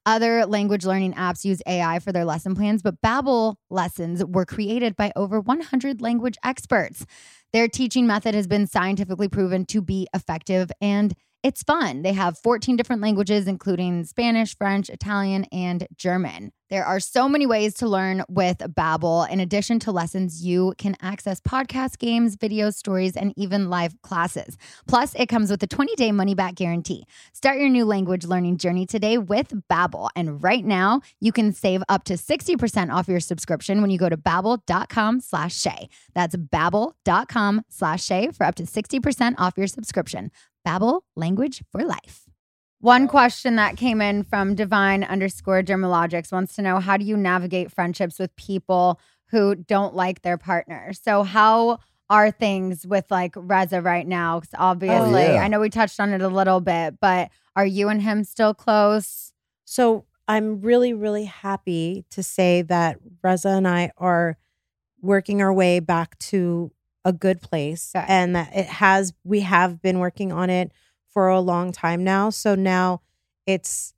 [0.06, 4.94] Other language learning apps use AI for their lesson plans, but Babbel lessons were created
[4.94, 7.04] by over 100 language experts.
[7.52, 11.12] Their teaching method has been scientifically proven to be effective and
[11.46, 12.02] it's fun.
[12.02, 16.50] They have 14 different languages, including Spanish, French, Italian, and German.
[16.70, 19.30] There are so many ways to learn with Babbel.
[19.30, 24.58] In addition to lessons, you can access podcasts, games, videos, stories, and even live classes.
[24.88, 27.04] Plus, it comes with a 20-day money-back guarantee.
[27.32, 30.08] Start your new language learning journey today with Babbel.
[30.16, 34.08] And right now, you can save up to 60% off your subscription when you go
[34.08, 35.88] to babbel.com slash Shay.
[36.16, 40.32] That's babbel.com slash Shay for up to 60% off your subscription.
[40.66, 42.24] Babbel, language for life.
[42.80, 47.16] One question that came in from divine underscore dermalogics wants to know how do you
[47.16, 49.00] navigate friendships with people
[49.30, 50.92] who don't like their partner?
[50.92, 51.78] So how
[52.10, 54.40] are things with like Reza right now?
[54.40, 55.42] Because obviously, oh, yeah.
[55.42, 58.54] I know we touched on it a little bit, but are you and him still
[58.54, 59.32] close?
[59.64, 64.36] So I'm really, really happy to say that Reza and I are
[65.00, 66.70] working our way back to
[67.06, 68.04] a good place Good.
[68.08, 70.72] and that it has, we have been working on it
[71.08, 72.30] for a long time now.
[72.30, 73.00] So now
[73.46, 73.94] it's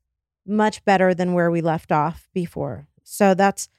[0.47, 2.87] much better than where we left off before.
[3.03, 3.71] So that's,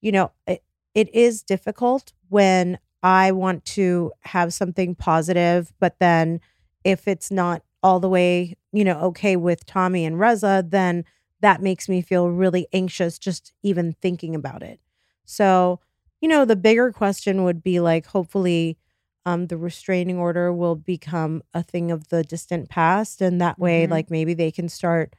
[0.00, 0.62] you know, it,
[0.94, 6.40] it is difficult when I want to have something positive, but then
[6.84, 11.04] if it's not all the way, you know, okay with Tommy and Reza, then
[11.40, 14.80] that makes me feel really anxious just even thinking about it.
[15.24, 15.80] So,
[16.20, 18.78] you know, the bigger question would be like, hopefully,
[19.24, 23.20] um, the restraining order will become a thing of the distant past.
[23.20, 23.90] And that way, Mhm.
[23.90, 25.14] like, maybe they can start,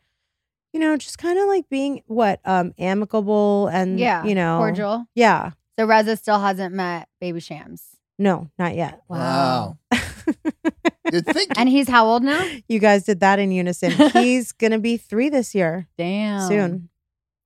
[0.74, 5.06] you know, just kind of like being what, um, amicable and, Yeah, you know, cordial.
[5.14, 5.52] Yeah.
[5.78, 7.84] So Reza still hasn't met Baby Shams.
[8.18, 9.02] No, not yet.
[9.10, 9.78] Wow.
[11.12, 11.26] You'd
[11.58, 12.44] And he's how old now?
[12.68, 13.92] You guys did that in unison.
[14.14, 15.88] He's going to be three this year.
[15.98, 16.48] Damn.
[16.48, 16.90] Soon.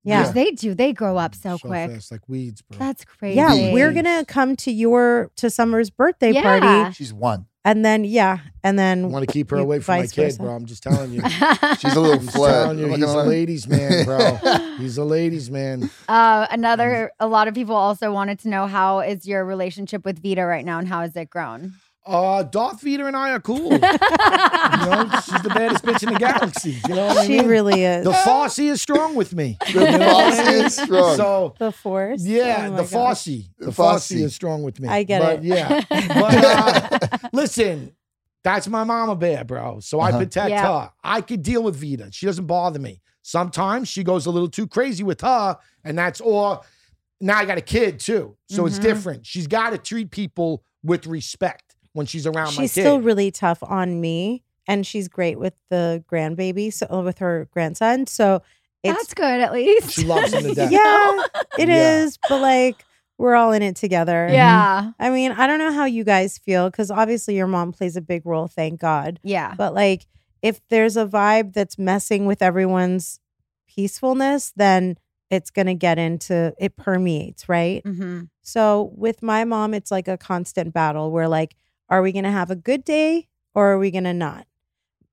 [0.03, 0.25] Yeah.
[0.25, 0.31] Yeah.
[0.31, 0.73] They do.
[0.73, 1.91] They grow up so, So quick.
[1.91, 2.77] fast, like weeds, bro.
[2.79, 3.37] That's crazy.
[3.37, 6.59] Yeah, we're gonna come to your to Summer's birthday Yeah.
[6.59, 7.45] party, she's one.
[7.63, 10.23] and then yeah, and I then want to keep her away from my vice kid,
[10.23, 10.41] versa.
[10.41, 10.51] bro.
[10.55, 11.21] I'm just telling you.
[11.79, 13.23] She's a little I'm just telling you, he's a lie.
[13.25, 14.35] ladies' man, bro.
[14.79, 15.89] he's a ladies' man.
[16.09, 20.19] Uh, another, a lot of people also wanted to know how is your relationship with
[20.23, 21.73] Vida right now and how has it grown?
[22.05, 23.71] Uh, Darth Vader and I are cool.
[23.73, 26.75] you know, she's the baddest bitch in the galaxy.
[26.87, 27.47] You know what I she mean?
[27.47, 28.03] really is.
[28.03, 29.57] The Farsi is strong with me.
[29.71, 31.15] The You know Farsi is strong.
[31.15, 32.25] So the force.
[32.25, 32.91] yeah, Oh the gosh.
[32.91, 33.45] Farsi.
[33.59, 34.15] The, The Farsi.
[34.17, 34.23] Farsi.
[34.23, 34.87] is strong with me.
[34.89, 35.43] I get but it.
[35.43, 35.81] Yeah.
[35.89, 37.95] But uh, listen,
[38.43, 39.79] that's my mama bear, bro.
[39.81, 40.17] So I Uh-huh.
[40.19, 40.67] protect Yeah.
[40.85, 40.91] her.
[41.03, 42.09] I could deal with Vida.
[42.11, 43.01] She doesn't bother me.
[43.21, 46.65] Sometimes she goes a little too crazy with her, and that's all.
[47.23, 48.35] now I got a kid too.
[48.49, 48.81] So it's Mhm.
[48.81, 49.25] different.
[49.27, 52.81] She's got to treat people with respect when she's around my She's kid.
[52.81, 57.47] still really tough on me, and she's great with the grandbaby, so uh, with her
[57.51, 58.07] grandson.
[58.07, 58.41] So
[58.83, 59.91] it's That's good, at least.
[59.91, 60.71] She loves him to death.
[60.71, 61.23] yeah,
[61.59, 62.17] it is.
[62.23, 62.29] Yeah.
[62.29, 62.85] But like
[63.17, 64.27] we're all in it together.
[64.31, 64.93] Yeah.
[64.99, 68.01] I mean, I don't know how you guys feel because obviously your mom plays a
[68.01, 68.47] big role.
[68.47, 69.19] Thank God.
[69.21, 69.53] Yeah.
[69.55, 70.07] But like,
[70.41, 73.19] if there's a vibe that's messing with everyone's
[73.67, 74.97] peacefulness, then
[75.29, 77.83] it's gonna get into it permeates, right?
[77.83, 78.23] Mm-hmm.
[78.41, 81.55] So with my mom, it's like a constant battle where like,
[81.91, 84.47] are we gonna have a good day or are we gonna not?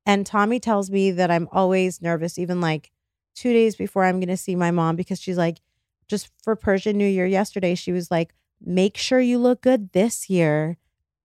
[0.06, 2.90] And Tommy tells me that I'm always nervous, even like
[3.34, 5.60] two days before I'm gonna see my mom, because she's like,
[6.08, 8.32] just for Persian New Year yesterday, she was like,
[8.64, 10.78] make sure you look good this year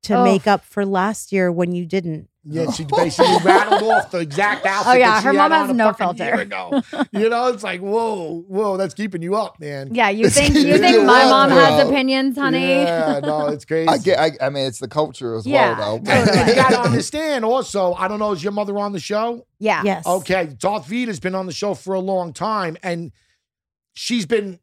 [0.04, 0.24] to Oh.
[0.24, 2.30] make up for last year when you didn't.
[2.45, 4.91] Yeah, she basically rattled off the exact oh, outfit.
[4.91, 6.45] Oh, yeah, that she her mom has no filter.
[7.14, 9.95] You know, it's like, whoa, whoa, that's keeping you up, man.
[9.95, 10.10] Yeah.
[10.10, 12.60] You It's think you think you my up, mom has opinions, honey?
[12.84, 13.88] Yeah, no, it's crazy.
[13.88, 14.20] I get.
[14.20, 16.12] I, I mean, it's the culture as Yeah, well, though.
[16.12, 18.99] And, and you got to understand also, I don't know, is your mother on the
[18.99, 19.45] show?
[19.60, 19.82] yeah.
[19.86, 20.06] Yes.
[20.06, 23.14] Okay, Darth Vader's been on the show for a long time, and
[23.93, 24.60] she's been,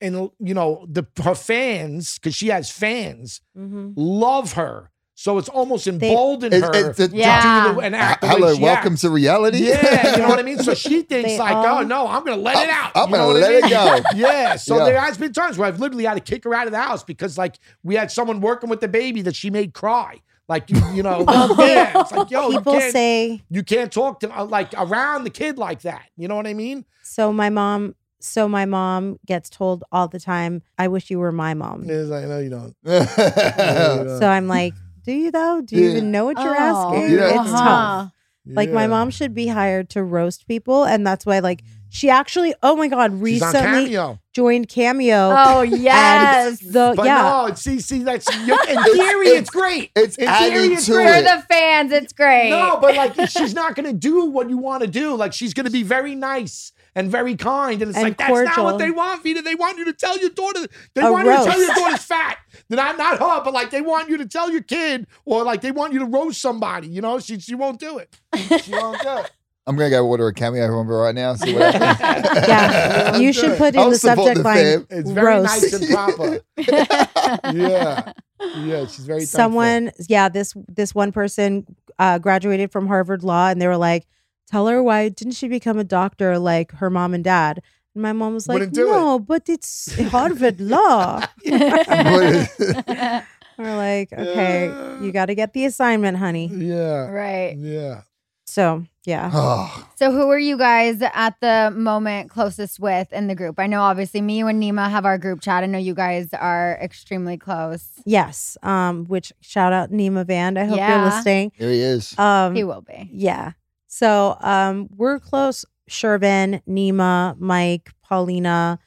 [0.00, 3.92] in you know, the her fans because she has fans Mhm.
[3.96, 7.68] love her, so it's almost emboldened It's- her it's- to Yeah.
[7.68, 9.02] do the, and act the Hello, way she welcome acts.
[9.02, 9.58] to reality.
[9.68, 10.58] Yeah, you know what I mean.
[10.58, 12.92] So she thinks They like, all- oh no, I'm gonna let it out.
[12.96, 14.08] I'm You gonna what I let it go.
[14.16, 14.56] Yeah.
[14.56, 14.84] So Yeah.
[14.84, 17.02] there has been times where I've literally had to kick her out of the house
[17.04, 20.20] because like we had someone working with the baby that she made cry.
[20.46, 21.24] Like you, you know,
[21.58, 22.00] yeah.
[22.02, 25.30] It's like yo, you People can't, say you can't talk to uh, like around the
[25.30, 26.02] kid like that.
[26.18, 26.84] You know what I mean?
[27.02, 27.32] so.
[27.32, 27.94] My mom.
[28.24, 32.08] So my mom gets told all the time, "I wish you were my mom." It's
[32.08, 32.74] like no, you don't.
[34.20, 34.72] So I'm like,
[35.04, 35.60] "Do you though?
[35.60, 35.90] Do you Yeah.
[35.90, 37.64] even know what you're Oh, asking?" You know- it's uh-huh.
[37.64, 38.10] tough.
[38.46, 42.54] Like my mom should be hired to roast people, and that's why like she actually.
[42.62, 43.12] Oh my god!
[43.12, 44.18] She's on Recently cameo.
[44.34, 45.34] joined Cameo.
[45.36, 46.60] Oh yes.
[46.60, 47.46] The But yeah.
[47.48, 49.92] no, see, see, that's you in theory, it's, great.
[49.96, 51.14] It's in adding theory, it's to great.
[51.16, 52.50] For the fans, it's great.
[52.50, 55.14] No, but like she's not going to do what you want to do.
[55.14, 58.56] Like she's going to be very nice and very kind, and it's And like that's
[58.56, 59.42] not what they want, Vida.
[59.42, 60.66] They want you to tell your daughter.
[60.94, 62.38] They A want you to tell your daughter's fat.
[62.68, 65.60] Then I'm not her, but like they want you to tell your kid, or like
[65.60, 66.88] they want you to roast somebody.
[66.88, 68.16] You know, she she won't do it.
[68.62, 69.30] She won't do it.
[69.66, 71.30] I'm gonna go order a cameo number right now.
[71.30, 72.46] and See what happens.
[72.46, 74.86] Yeah, you should put in I'll the subject the line fam.
[74.90, 75.62] It's very roast.
[75.62, 76.40] nice and proper.
[76.58, 78.12] yeah,
[78.56, 78.86] yeah.
[78.86, 79.26] She's very thankful.
[79.26, 81.66] Someone, yeah, this this one person
[81.98, 84.06] uh, graduated from Harvard Law, and they were like,
[84.54, 87.60] "Tell her why didn't she become a doctor like her mom and dad?"
[87.94, 88.92] And my mom was like, Wouldn't do it.
[88.96, 92.48] "No, but it's Harvard Law." What-
[93.56, 94.66] We're like, "Okay,
[95.00, 97.56] you got to get the assignment, honey." Yeah, Right.
[97.56, 98.02] yeah.
[98.46, 103.34] So yeah, oh, So who are you guys at the moment closest with in the
[103.34, 103.58] group?
[103.58, 105.62] I know obviously me and Nema have our group chat.
[105.62, 107.88] I know you guys are extremely close.
[108.04, 108.56] yes.
[108.62, 110.58] Um, which shout out Nema Vand.
[110.58, 110.96] I hope Yeah.
[110.96, 111.52] you're listening.
[111.56, 112.18] here he is.
[112.18, 113.08] Um, He will be.
[113.12, 113.52] Yeah.
[113.94, 115.64] So um we're close.
[115.88, 118.80] Shervin, Nema, Mike, Paulina,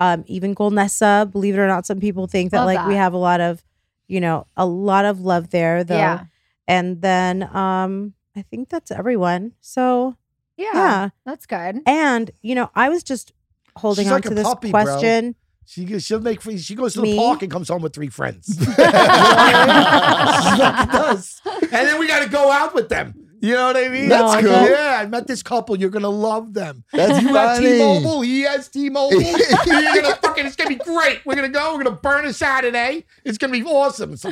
[0.00, 1.30] um, even Golnesa.
[1.30, 3.64] Believe it or not, some people think that Love like we have a lot of,
[4.06, 5.96] you know, a lot of love there though.
[5.96, 6.24] Yeah.
[6.68, 9.52] And then um I think that's everyone.
[9.62, 10.16] So
[10.58, 10.70] Yeah.
[10.74, 11.08] yeah.
[11.24, 11.80] That's good.
[11.86, 13.32] And, you know, I was just
[13.76, 14.82] holding She's on like to this puppy, bro.
[14.82, 15.36] question.
[15.64, 17.12] She goes, she'll make she goes to Me?
[17.12, 18.48] the park and comes home with three friends.
[18.60, 20.50] You know what I mean?
[20.50, 21.40] She's like, it does.
[21.72, 23.19] And then we got to go out with them.
[23.42, 24.08] You know what I mean?
[24.10, 24.50] That's I cool.
[24.50, 25.78] go, Yeah, I met this couple.
[25.78, 26.84] You're gonna love them.
[26.92, 27.70] That's you have funny.
[27.72, 28.20] T-Mobile.
[28.20, 29.22] He has T-Mobile.
[29.22, 30.44] You're gonna fucking.
[30.46, 31.24] It's gonna be great.
[31.24, 31.74] We're gonna go.
[31.74, 33.06] We're gonna burn a Saturday.
[33.24, 34.16] It's gonna be awesome.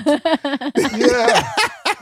[0.76, 1.52] Yeah,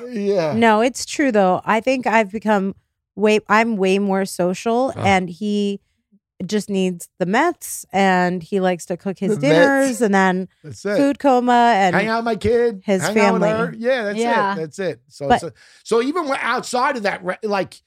[0.08, 0.52] yeah.
[0.54, 1.60] No, it's true though.
[1.64, 2.74] I think I've become
[3.14, 5.00] way I'm way more social Oh.
[5.00, 5.80] and he
[6.44, 10.00] just needs the Mets and he likes to cook his The dinners Mets.
[10.02, 10.96] and then That's it.
[10.96, 13.48] food coma and hang out with my kid, his hang out with family.
[13.68, 13.74] her.
[13.78, 14.52] Yeah, that's Yeah.
[14.52, 14.56] it.
[14.58, 15.00] That's it.
[15.08, 15.50] So, But- so,
[15.84, 17.80] so even when outside of that, re- like,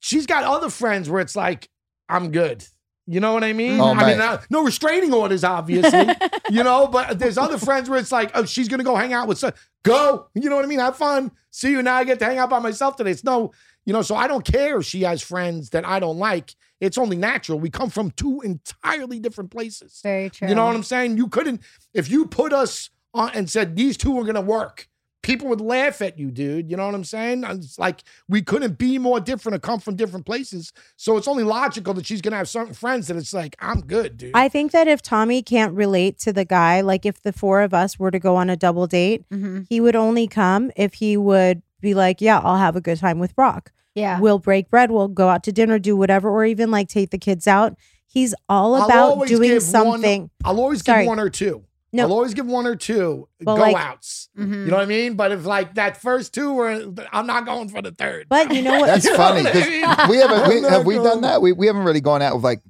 [0.00, 1.68] she's got other friends where it's like,
[2.08, 2.64] I'm good.
[3.10, 3.80] You know what I mean?
[3.80, 4.20] Oh, I mean, man.
[4.20, 6.08] uh, no restraining orders, obviously.
[6.50, 9.26] you know, but there's other friends where it's like, oh, she's gonna go hang out
[9.26, 9.38] with.
[9.38, 10.28] Some, go.
[10.34, 10.78] You know what I mean?
[10.78, 11.32] Have fun.
[11.50, 11.96] See you now.
[11.96, 13.10] I get to hang out by myself today.
[13.12, 13.52] It's no,
[13.86, 14.02] you know.
[14.02, 16.54] So I don't care if she has friends that I don't like.
[16.80, 17.58] It's only natural.
[17.58, 20.00] We come from two entirely different places.
[20.02, 20.48] Very true.
[20.48, 21.16] You know what I'm saying?
[21.16, 21.60] You couldn't,
[21.94, 24.88] if you put us on and said these two are going to work,
[25.22, 26.70] people would laugh at you, dude.
[26.70, 27.42] You know what I'm saying?
[27.44, 30.72] It's like we couldn't be more different or come from different places.
[30.96, 33.80] So it's only logical that she's going to have certain friends that it's like, I'm
[33.80, 34.30] good, dude.
[34.34, 37.74] I think that if Tommy can't relate to the guy, like if the four of
[37.74, 39.62] us were to go on a double date, Mm-hmm.
[39.68, 43.18] he would only come if he would be like, Yeah, I'll have a good time
[43.18, 43.72] with Brock.
[43.98, 44.20] Yeah.
[44.20, 47.18] We'll break bread, we'll go out to dinner, do whatever, or even like take the
[47.18, 47.76] kids out.
[48.06, 50.20] He's all about doing something.
[50.22, 51.02] One, I'll always Sorry.
[51.02, 51.64] give one or two.
[51.92, 52.02] No.
[52.04, 54.28] I'll always give one or two But, go like- outs.
[54.38, 54.50] Mhm.
[54.64, 55.14] You know what I mean?
[55.14, 58.26] But if like that first two were, I'm not going for the third.
[58.28, 58.86] But you know what?
[59.02, 59.64] That's funny what mean?
[60.10, 60.48] we haven't.
[60.48, 61.40] We, have we done that?
[61.40, 62.60] We, we haven't really gone out with like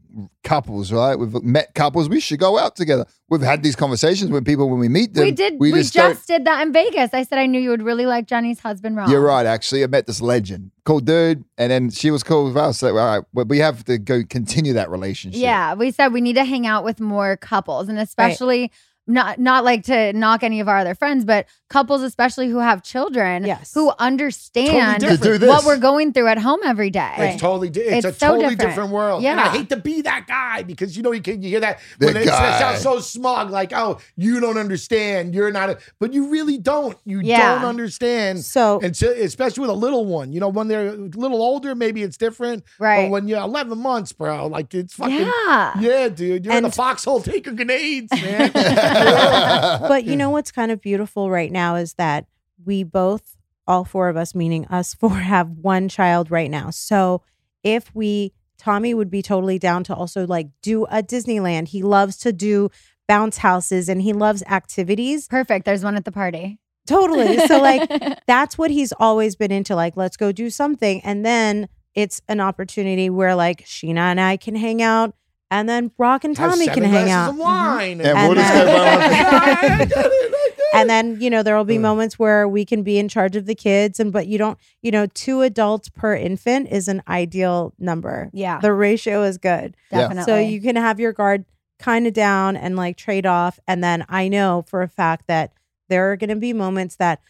[0.45, 1.15] couples, right?
[1.17, 2.09] We've met couples.
[2.09, 3.07] We should go out together.
[3.29, 5.25] We've had these conversations with people when we meet them.
[5.25, 5.55] we did.
[5.59, 7.13] We, just, don't- did that in Vegas.
[7.13, 9.11] I said I knew you would really like Johnny's husband, Ron.
[9.11, 9.47] You're right.
[9.47, 12.79] Actually, I met this legend, cool dude, and then she was cool with us.
[12.79, 15.41] So, all right, but we have to go continue that relationship.
[15.41, 18.73] Yeah, we said we need to hang out with more couples, and especially
[19.07, 22.83] not not like to knock any of our other friends, but couples, especially who have
[22.83, 23.73] children, Yes.
[23.75, 25.41] who understand Totally different.
[25.41, 27.13] To do what we're going through at home every day.
[27.19, 28.61] It's totally di- it's, It's a so totally different.
[28.71, 29.25] different, world.
[29.25, 31.81] And I hate to be that guy because you know you can you hear that
[31.99, 32.59] The when it, it guy.
[32.59, 35.35] sounds so smug, like, oh, you don't understand.
[35.35, 36.97] You're not a but you really don't.
[37.05, 37.57] You Yeah.
[37.57, 38.45] don't understand.
[38.45, 41.75] So And so, especially with a little one, you know, when they're a little older,
[41.75, 42.65] maybe it's different.
[42.79, 43.05] Right.
[43.05, 45.79] But when you're 11 months, bro, like it's fucking Yeah.
[45.81, 46.47] yeah, dude.
[46.47, 48.51] You're in the And- foxhole taking grenades, man.
[49.93, 52.27] but you know what's kind of beautiful right now is that
[52.65, 53.37] we both,
[53.67, 56.71] all four of us, meaning us four, have one child right now.
[56.71, 57.23] So
[57.63, 61.69] if we, Tommy would be totally down to also like do a Disneyland.
[61.69, 62.71] He loves to do
[63.07, 65.29] bounce houses and he loves activities.
[65.29, 65.65] Perfect.
[65.65, 66.59] There's one at the party.
[66.87, 67.39] Totally.
[67.47, 67.89] So like
[68.27, 69.75] that's what he's always been into.
[69.77, 71.01] Like, let's go do something.
[71.03, 75.15] And then it's an opportunity where like Scheana and I can hang out.
[75.51, 77.31] And then Brock and Have Tommy can hang out.
[77.31, 78.01] of wine.
[78.01, 80.33] And And we'll just then- go by one- I get it, I get it.
[80.75, 81.81] and then you know there will be Uh.
[81.81, 84.91] moments where we can be in charge of the kids and but you don't you
[84.91, 88.59] know two adults per infant is an ideal number Yeah.
[88.61, 90.25] the ratio is good Definitely.
[90.31, 91.47] so you can have your guard
[91.79, 95.53] kind of down and like trade off and then i know for a fact that
[95.89, 97.21] there are going to be moments that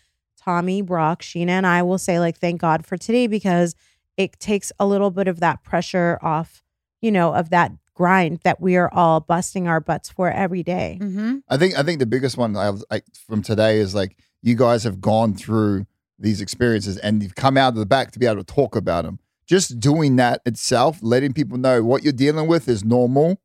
[0.43, 3.77] tommy brock scheana and i will say like thank god for today because
[4.17, 6.65] it takes a little bit of that pressure off
[7.01, 10.99] you know of that grind that we are all busting our butts for every day.
[11.01, 11.39] Mm-hmm.
[11.49, 14.85] I think I think the biggest one I, I, from today is like you guys
[14.85, 15.85] have gone through
[16.17, 19.05] these experiences and you've come out of the back to be able to talk about
[19.05, 19.19] them.
[19.49, 23.41] Just doing that itself, letting people know what you're dealing with is normal.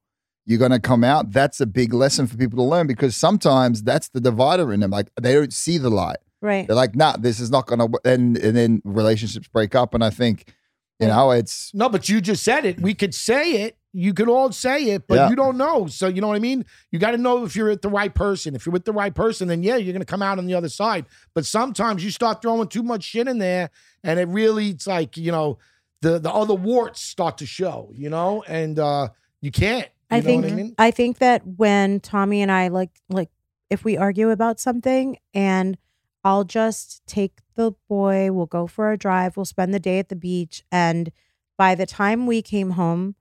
[0.46, 1.32] You're going to come out.
[1.32, 4.92] That's a big lesson for people to learn because sometimes that's the divider in them.
[4.92, 6.18] Like they don't see the light.
[6.42, 6.68] Right.
[6.68, 8.00] They're like, nah, this is not going to.
[8.06, 9.96] And and then relationships break up.
[9.96, 10.54] And I think,
[11.00, 12.80] you know, it's No, but you just said it.
[12.80, 13.78] We could say it.
[13.96, 15.30] You could all say it, but Yeah.
[15.30, 15.86] you don't know.
[15.86, 16.66] So you know what I mean?
[16.92, 18.56] You got to know if you're with the right person.
[18.56, 20.70] If you're with the right person, then yeah, you're gonna come out on the other
[20.70, 21.06] side.
[21.36, 23.70] But sometimes you start throwing too much shit in there,
[24.04, 25.60] and it really it's like, you know,
[26.02, 29.10] the the other warts start to show, you know, and uh
[29.42, 29.88] you can't.
[30.12, 30.76] You I know think what I mean?
[30.80, 33.30] I think that when Tommy and I like like
[33.70, 35.78] if we argue about something and
[36.24, 40.10] I'll just take the boy, we'll go for a drive, we'll spend the day at
[40.10, 41.12] the beach and
[41.58, 43.16] by the time we came home,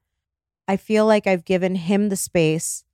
[0.72, 2.84] I feel like I've given him the space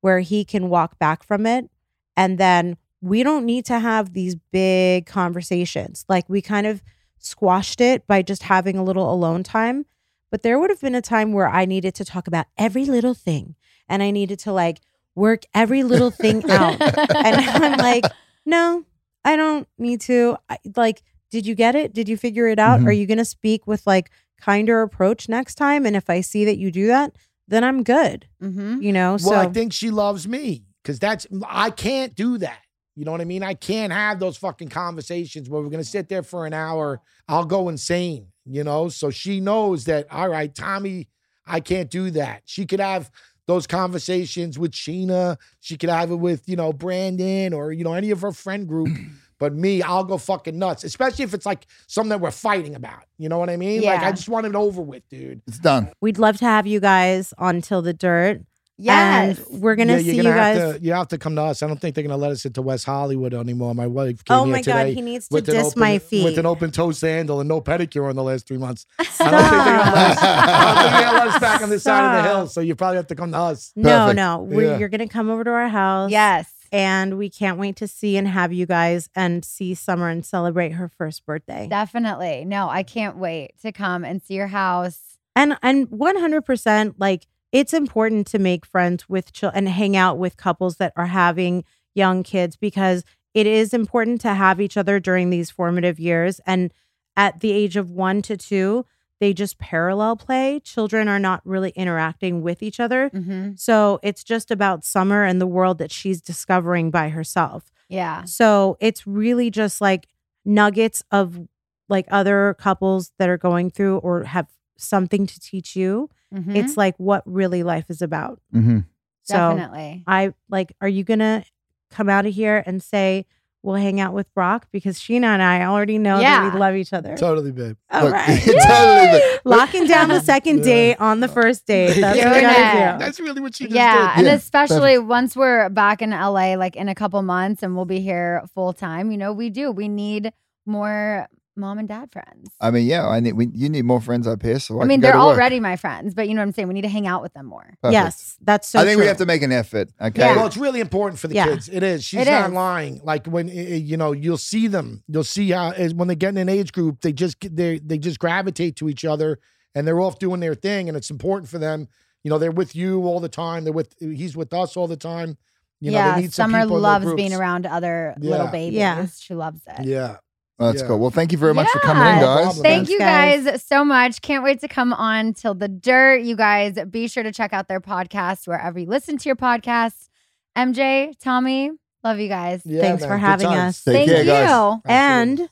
[0.00, 1.68] where he can walk back from it
[2.16, 6.04] and then we don't need to have these big conversations.
[6.08, 6.84] Like we kind of
[7.18, 9.86] squashed it by just having a little alone time.
[10.30, 13.14] But there would have been a time where I needed to talk about every little
[13.14, 13.56] thing
[13.88, 14.78] and I needed to like
[15.16, 16.80] work every little thing out.
[16.80, 18.04] and I'm like,
[18.44, 18.84] no,
[19.24, 20.36] I don't need to.
[20.48, 21.02] I, like,
[21.32, 21.92] did you get it?
[21.92, 22.80] Did you figure it out?
[22.80, 22.86] Mhm.
[22.86, 24.10] Are you going to speak with like
[24.40, 25.86] kinder approach next time?
[25.86, 27.16] And if I see that you do that,
[27.48, 28.26] then I'm good.
[28.42, 28.82] Mm-hmm.
[28.82, 32.60] You know, Well, so I think she loves me Because that's, I can't do that.
[32.94, 33.42] You know what I mean?
[33.42, 37.02] I can't have those fucking conversations where we're going to sit there for an hour.
[37.28, 38.88] I'll go insane, you know?
[38.88, 41.08] So she knows that, all right, Tommy,
[41.46, 42.42] I can't do that.
[42.46, 43.10] She could have
[43.46, 45.36] those conversations with Scheana.
[45.60, 48.66] She could have it with, you know, Brandon or, you know, any of her friend
[48.66, 48.88] group.
[49.38, 53.02] But me, I'll go fucking nuts, especially if it's like something that we're fighting about.
[53.18, 53.82] You know what I mean?
[53.82, 53.94] Yeah.
[53.94, 55.42] Like, I just want it over with, dude.
[55.46, 55.92] It's done.
[56.00, 58.42] We'd love to have you guys on Till the Dirt.
[58.78, 59.38] Yes.
[59.38, 60.58] And we're gonna Yeah, see you're you guys.
[60.58, 61.62] have to, you have to come to us.
[61.62, 63.74] I don't think they're gonna let us into West Hollywood anymore.
[63.74, 65.80] My wife came Oh here my God, today he needs to with an diss open-
[65.80, 68.84] my with an open toe sandal and no pedicure in the last three months.
[68.98, 71.62] I don't think they're gonna let us, I don't think they're gonna let us back
[71.62, 72.46] on this side of the hill.
[72.48, 73.72] So you probably have to come to us.
[73.76, 74.46] No, no.
[74.50, 74.76] Yeah.
[74.78, 76.10] You're going to come over to our house.
[76.10, 76.52] Yes.
[76.72, 80.70] And we can't wait to see and have you guys and see Summer and celebrate
[80.70, 81.66] her first birthday.
[81.68, 82.44] Definitely.
[82.44, 85.18] No, I can't wait to come and see your house.
[85.34, 90.36] And and 100% like it's important to make friends with children and hang out with
[90.36, 91.64] couples that are having
[91.94, 93.04] young kids because
[93.34, 96.72] it is important to have each other during these formative years and
[97.16, 98.84] at the age of 1 to 2
[99.20, 100.60] they just parallel play.
[100.60, 103.10] Children are not really interacting with each other.
[103.10, 103.52] Mm-hmm.
[103.56, 107.70] So it's just about Summer and the world that she's discovering by herself.
[107.88, 108.24] Yeah.
[108.24, 110.08] So it's really just like
[110.44, 111.48] nuggets of
[111.88, 116.10] like other couples that are going through or have something to teach you.
[116.34, 116.54] Mhm.
[116.56, 118.40] It's like what really life is about.
[118.54, 118.80] Mm-hmm.
[119.22, 120.04] So Definitely.
[120.06, 121.44] I like, are you going to
[121.90, 123.26] come out of here and say,
[123.66, 124.68] we'll hang out with Brock?
[124.70, 127.16] Because Scheana and I already know that we love each other.
[127.16, 127.76] Totally, babe.
[127.90, 128.40] All Look, right.
[128.44, 129.20] totally.
[129.44, 130.64] But Locking down the second Yeah.
[130.64, 131.94] date on the first date.
[132.00, 132.42] That's what Doing we it.
[132.42, 133.04] gotta do.
[133.04, 134.26] That's really what she just Yeah, did.
[134.26, 138.00] and especially once we're back in LA, like in a couple months, and we'll be
[138.00, 139.10] here full time.
[139.10, 139.70] You know, we do.
[139.72, 140.32] We need
[140.64, 142.50] more mom and dad friends.
[142.60, 143.32] I mean, yeah, I need.
[143.32, 144.58] We, you need more friends up here.
[144.58, 146.68] So I, I mean, they're already my friends, but you know what I'm saying.
[146.68, 147.76] We need to hang out with them more.
[147.82, 147.92] Perfect.
[147.92, 149.90] Yes, that's so I think we have to make an effort.
[150.00, 150.20] Okay.
[150.20, 150.36] Yeah.
[150.36, 151.46] Well, it's really important for the Yeah.
[151.46, 151.68] kids.
[151.68, 152.04] It is.
[152.04, 152.54] She's It not is.
[152.54, 153.00] lying.
[153.02, 155.02] Like when eh, eh, you know, you'll see them.
[155.08, 158.18] You'll see how when they get in an age group, they just they they just
[158.18, 159.38] gravitate to each other,
[159.74, 160.88] and they're off doing their thing.
[160.88, 161.88] And it's important for them.
[162.22, 163.64] You know, they're with you all the time.
[163.64, 165.36] They're with he's with us all the time.
[165.78, 168.46] You know, yeah, they need some Summer people in their loves being around other little
[168.48, 168.78] babies.
[168.78, 169.06] Yeah.
[169.18, 169.84] She loves it.
[169.84, 170.16] Yeah.
[170.58, 170.88] Well, that's Yeah.
[170.88, 170.98] cool.
[170.98, 172.20] Well, thank you very much for coming in, Yeah.
[172.20, 172.44] No guys.
[172.54, 173.44] Thank Thanks, you guys.
[173.44, 174.22] guys so much.
[174.22, 176.22] Can't wait to come on till the dirt.
[176.22, 180.08] You guys be sure to check out their podcast wherever you listen to your podcasts.
[180.56, 182.62] MJ, Tommy, love you guys.
[182.64, 183.10] Yeah, Thanks man.
[183.10, 183.84] for having us.
[183.84, 184.26] Take Thank care, you.
[184.30, 184.80] guys.
[184.86, 185.48] And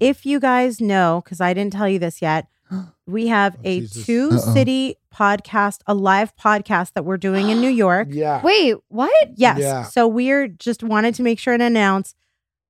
[0.00, 2.46] if you guys know, because I didn't tell you this yet,
[3.06, 4.06] we have Oh, a Jesus.
[4.06, 4.54] two Uh-oh.
[4.54, 8.08] city podcast, a live podcast that we're doing in New York.
[8.10, 8.40] Yeah.
[8.42, 9.12] Wait, what?
[9.36, 9.58] Yes.
[9.58, 9.82] Yeah.
[9.84, 12.14] So we're just wanted to make sure and announce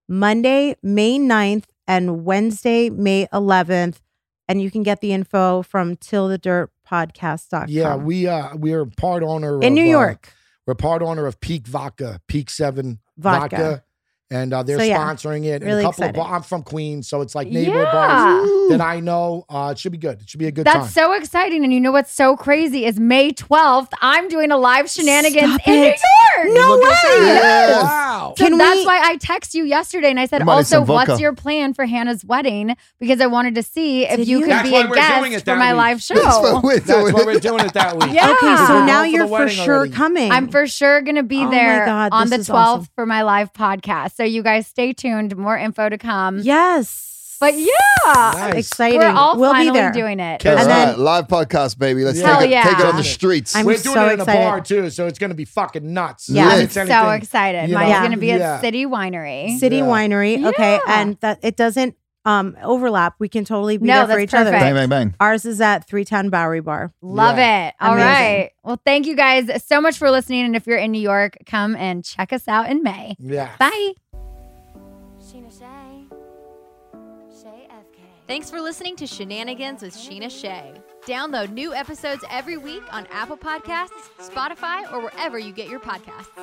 [0.09, 4.01] Monday, May 9th and Wednesday, May 11th.
[4.49, 7.67] And you can get the info from tillthedirtpodcast.com.
[7.69, 10.33] Yeah, we uh we are part owner in of, New uh, York.
[10.67, 13.57] we're part owner of Peak Vodka, Peak Seven Vodka.
[13.57, 13.85] Vodka.
[14.29, 15.63] And uh, they're So, yeah, sponsoring it.
[15.63, 16.19] And really a couple excited.
[16.19, 17.93] of bar- I'm from Queens, so it's like neighborhood Yeah.
[17.93, 19.45] bars that I know.
[19.49, 20.21] Uh, it should be good.
[20.21, 20.89] It should be a good That's time.
[20.89, 21.63] so exciting.
[21.63, 25.69] And you know what's so crazy is May 12th, I'm doing a live Scheananigans Stop
[25.69, 25.87] in New.
[25.87, 25.97] York.
[26.47, 26.91] No Look way.
[27.21, 27.83] Yes.
[27.85, 28.35] Wow.
[28.37, 31.21] So Can that's we- why I text you yesterday and I said, We also, what's
[31.21, 32.75] your plan for Hannah's wedding?
[32.99, 34.47] Because I wanted to see if Did you you?
[34.47, 35.77] could be why a guest for that my week.
[35.79, 36.15] live show.
[36.17, 37.15] That's what we're That's doing.
[37.15, 38.13] why we're doing it that week.
[38.13, 38.33] Yeah.
[38.33, 39.93] Okay, so now you're for sure already.
[39.93, 40.33] coming.
[40.33, 42.89] I'm for sure going to be Oh there God, on the 12th awesome.
[42.97, 44.16] for my live podcast.
[44.17, 45.37] So you guys stay tuned.
[45.37, 46.39] More info to come.
[46.39, 47.37] Yes.
[47.39, 47.67] But yeah,
[48.07, 48.55] Nice.
[48.71, 48.99] exciting.
[48.99, 49.93] we're all we'll finally be there.
[49.93, 50.41] doing it.
[50.41, 50.57] Okay.
[50.57, 52.03] And right, then- live podcast, baby.
[52.03, 53.55] Let's Hell take, it, take it on the streets.
[53.55, 54.41] I'm we're doing so it in excited.
[54.41, 56.31] a bar too, so it's going to be fucking nuts.
[56.31, 56.57] Yeah.
[56.57, 57.69] If I'm so anything- excited.
[57.69, 58.55] you Mine's know, going to be yeah.
[58.55, 59.59] at City Winery.
[59.59, 59.83] City Yeah.
[59.83, 60.47] Winery.
[60.47, 61.01] Okay, Yeah.
[61.03, 61.95] and that it doesn't
[62.25, 63.17] um overlap.
[63.19, 64.51] We can totally be No, there for that's each other.
[64.53, 65.15] bang, bang, bang.
[65.21, 66.91] Ours is at 310 Bowery Bar.
[67.03, 67.69] Love Yeah.
[67.69, 67.75] it.
[67.83, 68.25] All right.
[68.31, 68.51] Amazing.
[68.65, 70.47] Well, thank you guys so much for listening.
[70.47, 73.15] And if you're in New York, come and check us out in May.
[73.19, 73.51] Yeah.
[73.59, 73.93] Bye.
[78.27, 80.73] Thanks for listening to Scheananigans with Scheana Shay.
[81.07, 86.35] Download new episodes every week on Apple Podcasts, Spotify, or wherever you get your podcasts.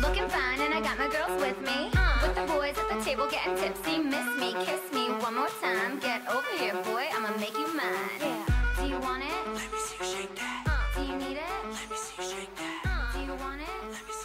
[0.00, 1.90] Looking fine, and I got my girls with me.
[1.90, 2.28] Uh-huh.
[2.28, 3.98] With the boys at the table getting tipsy.
[3.98, 5.98] Miss me, kiss me one more time.
[5.98, 7.08] Get over here, boy.
[7.12, 8.20] I'ma make you mine.
[8.20, 8.46] Yeah.
[8.78, 9.46] Do you want it?
[9.52, 10.64] Let me see you shake that.
[10.68, 11.64] Uh, do you need it?
[11.64, 12.82] Let me see you shake that.
[12.86, 13.68] Uh, do you want it?
[13.90, 14.21] Let me see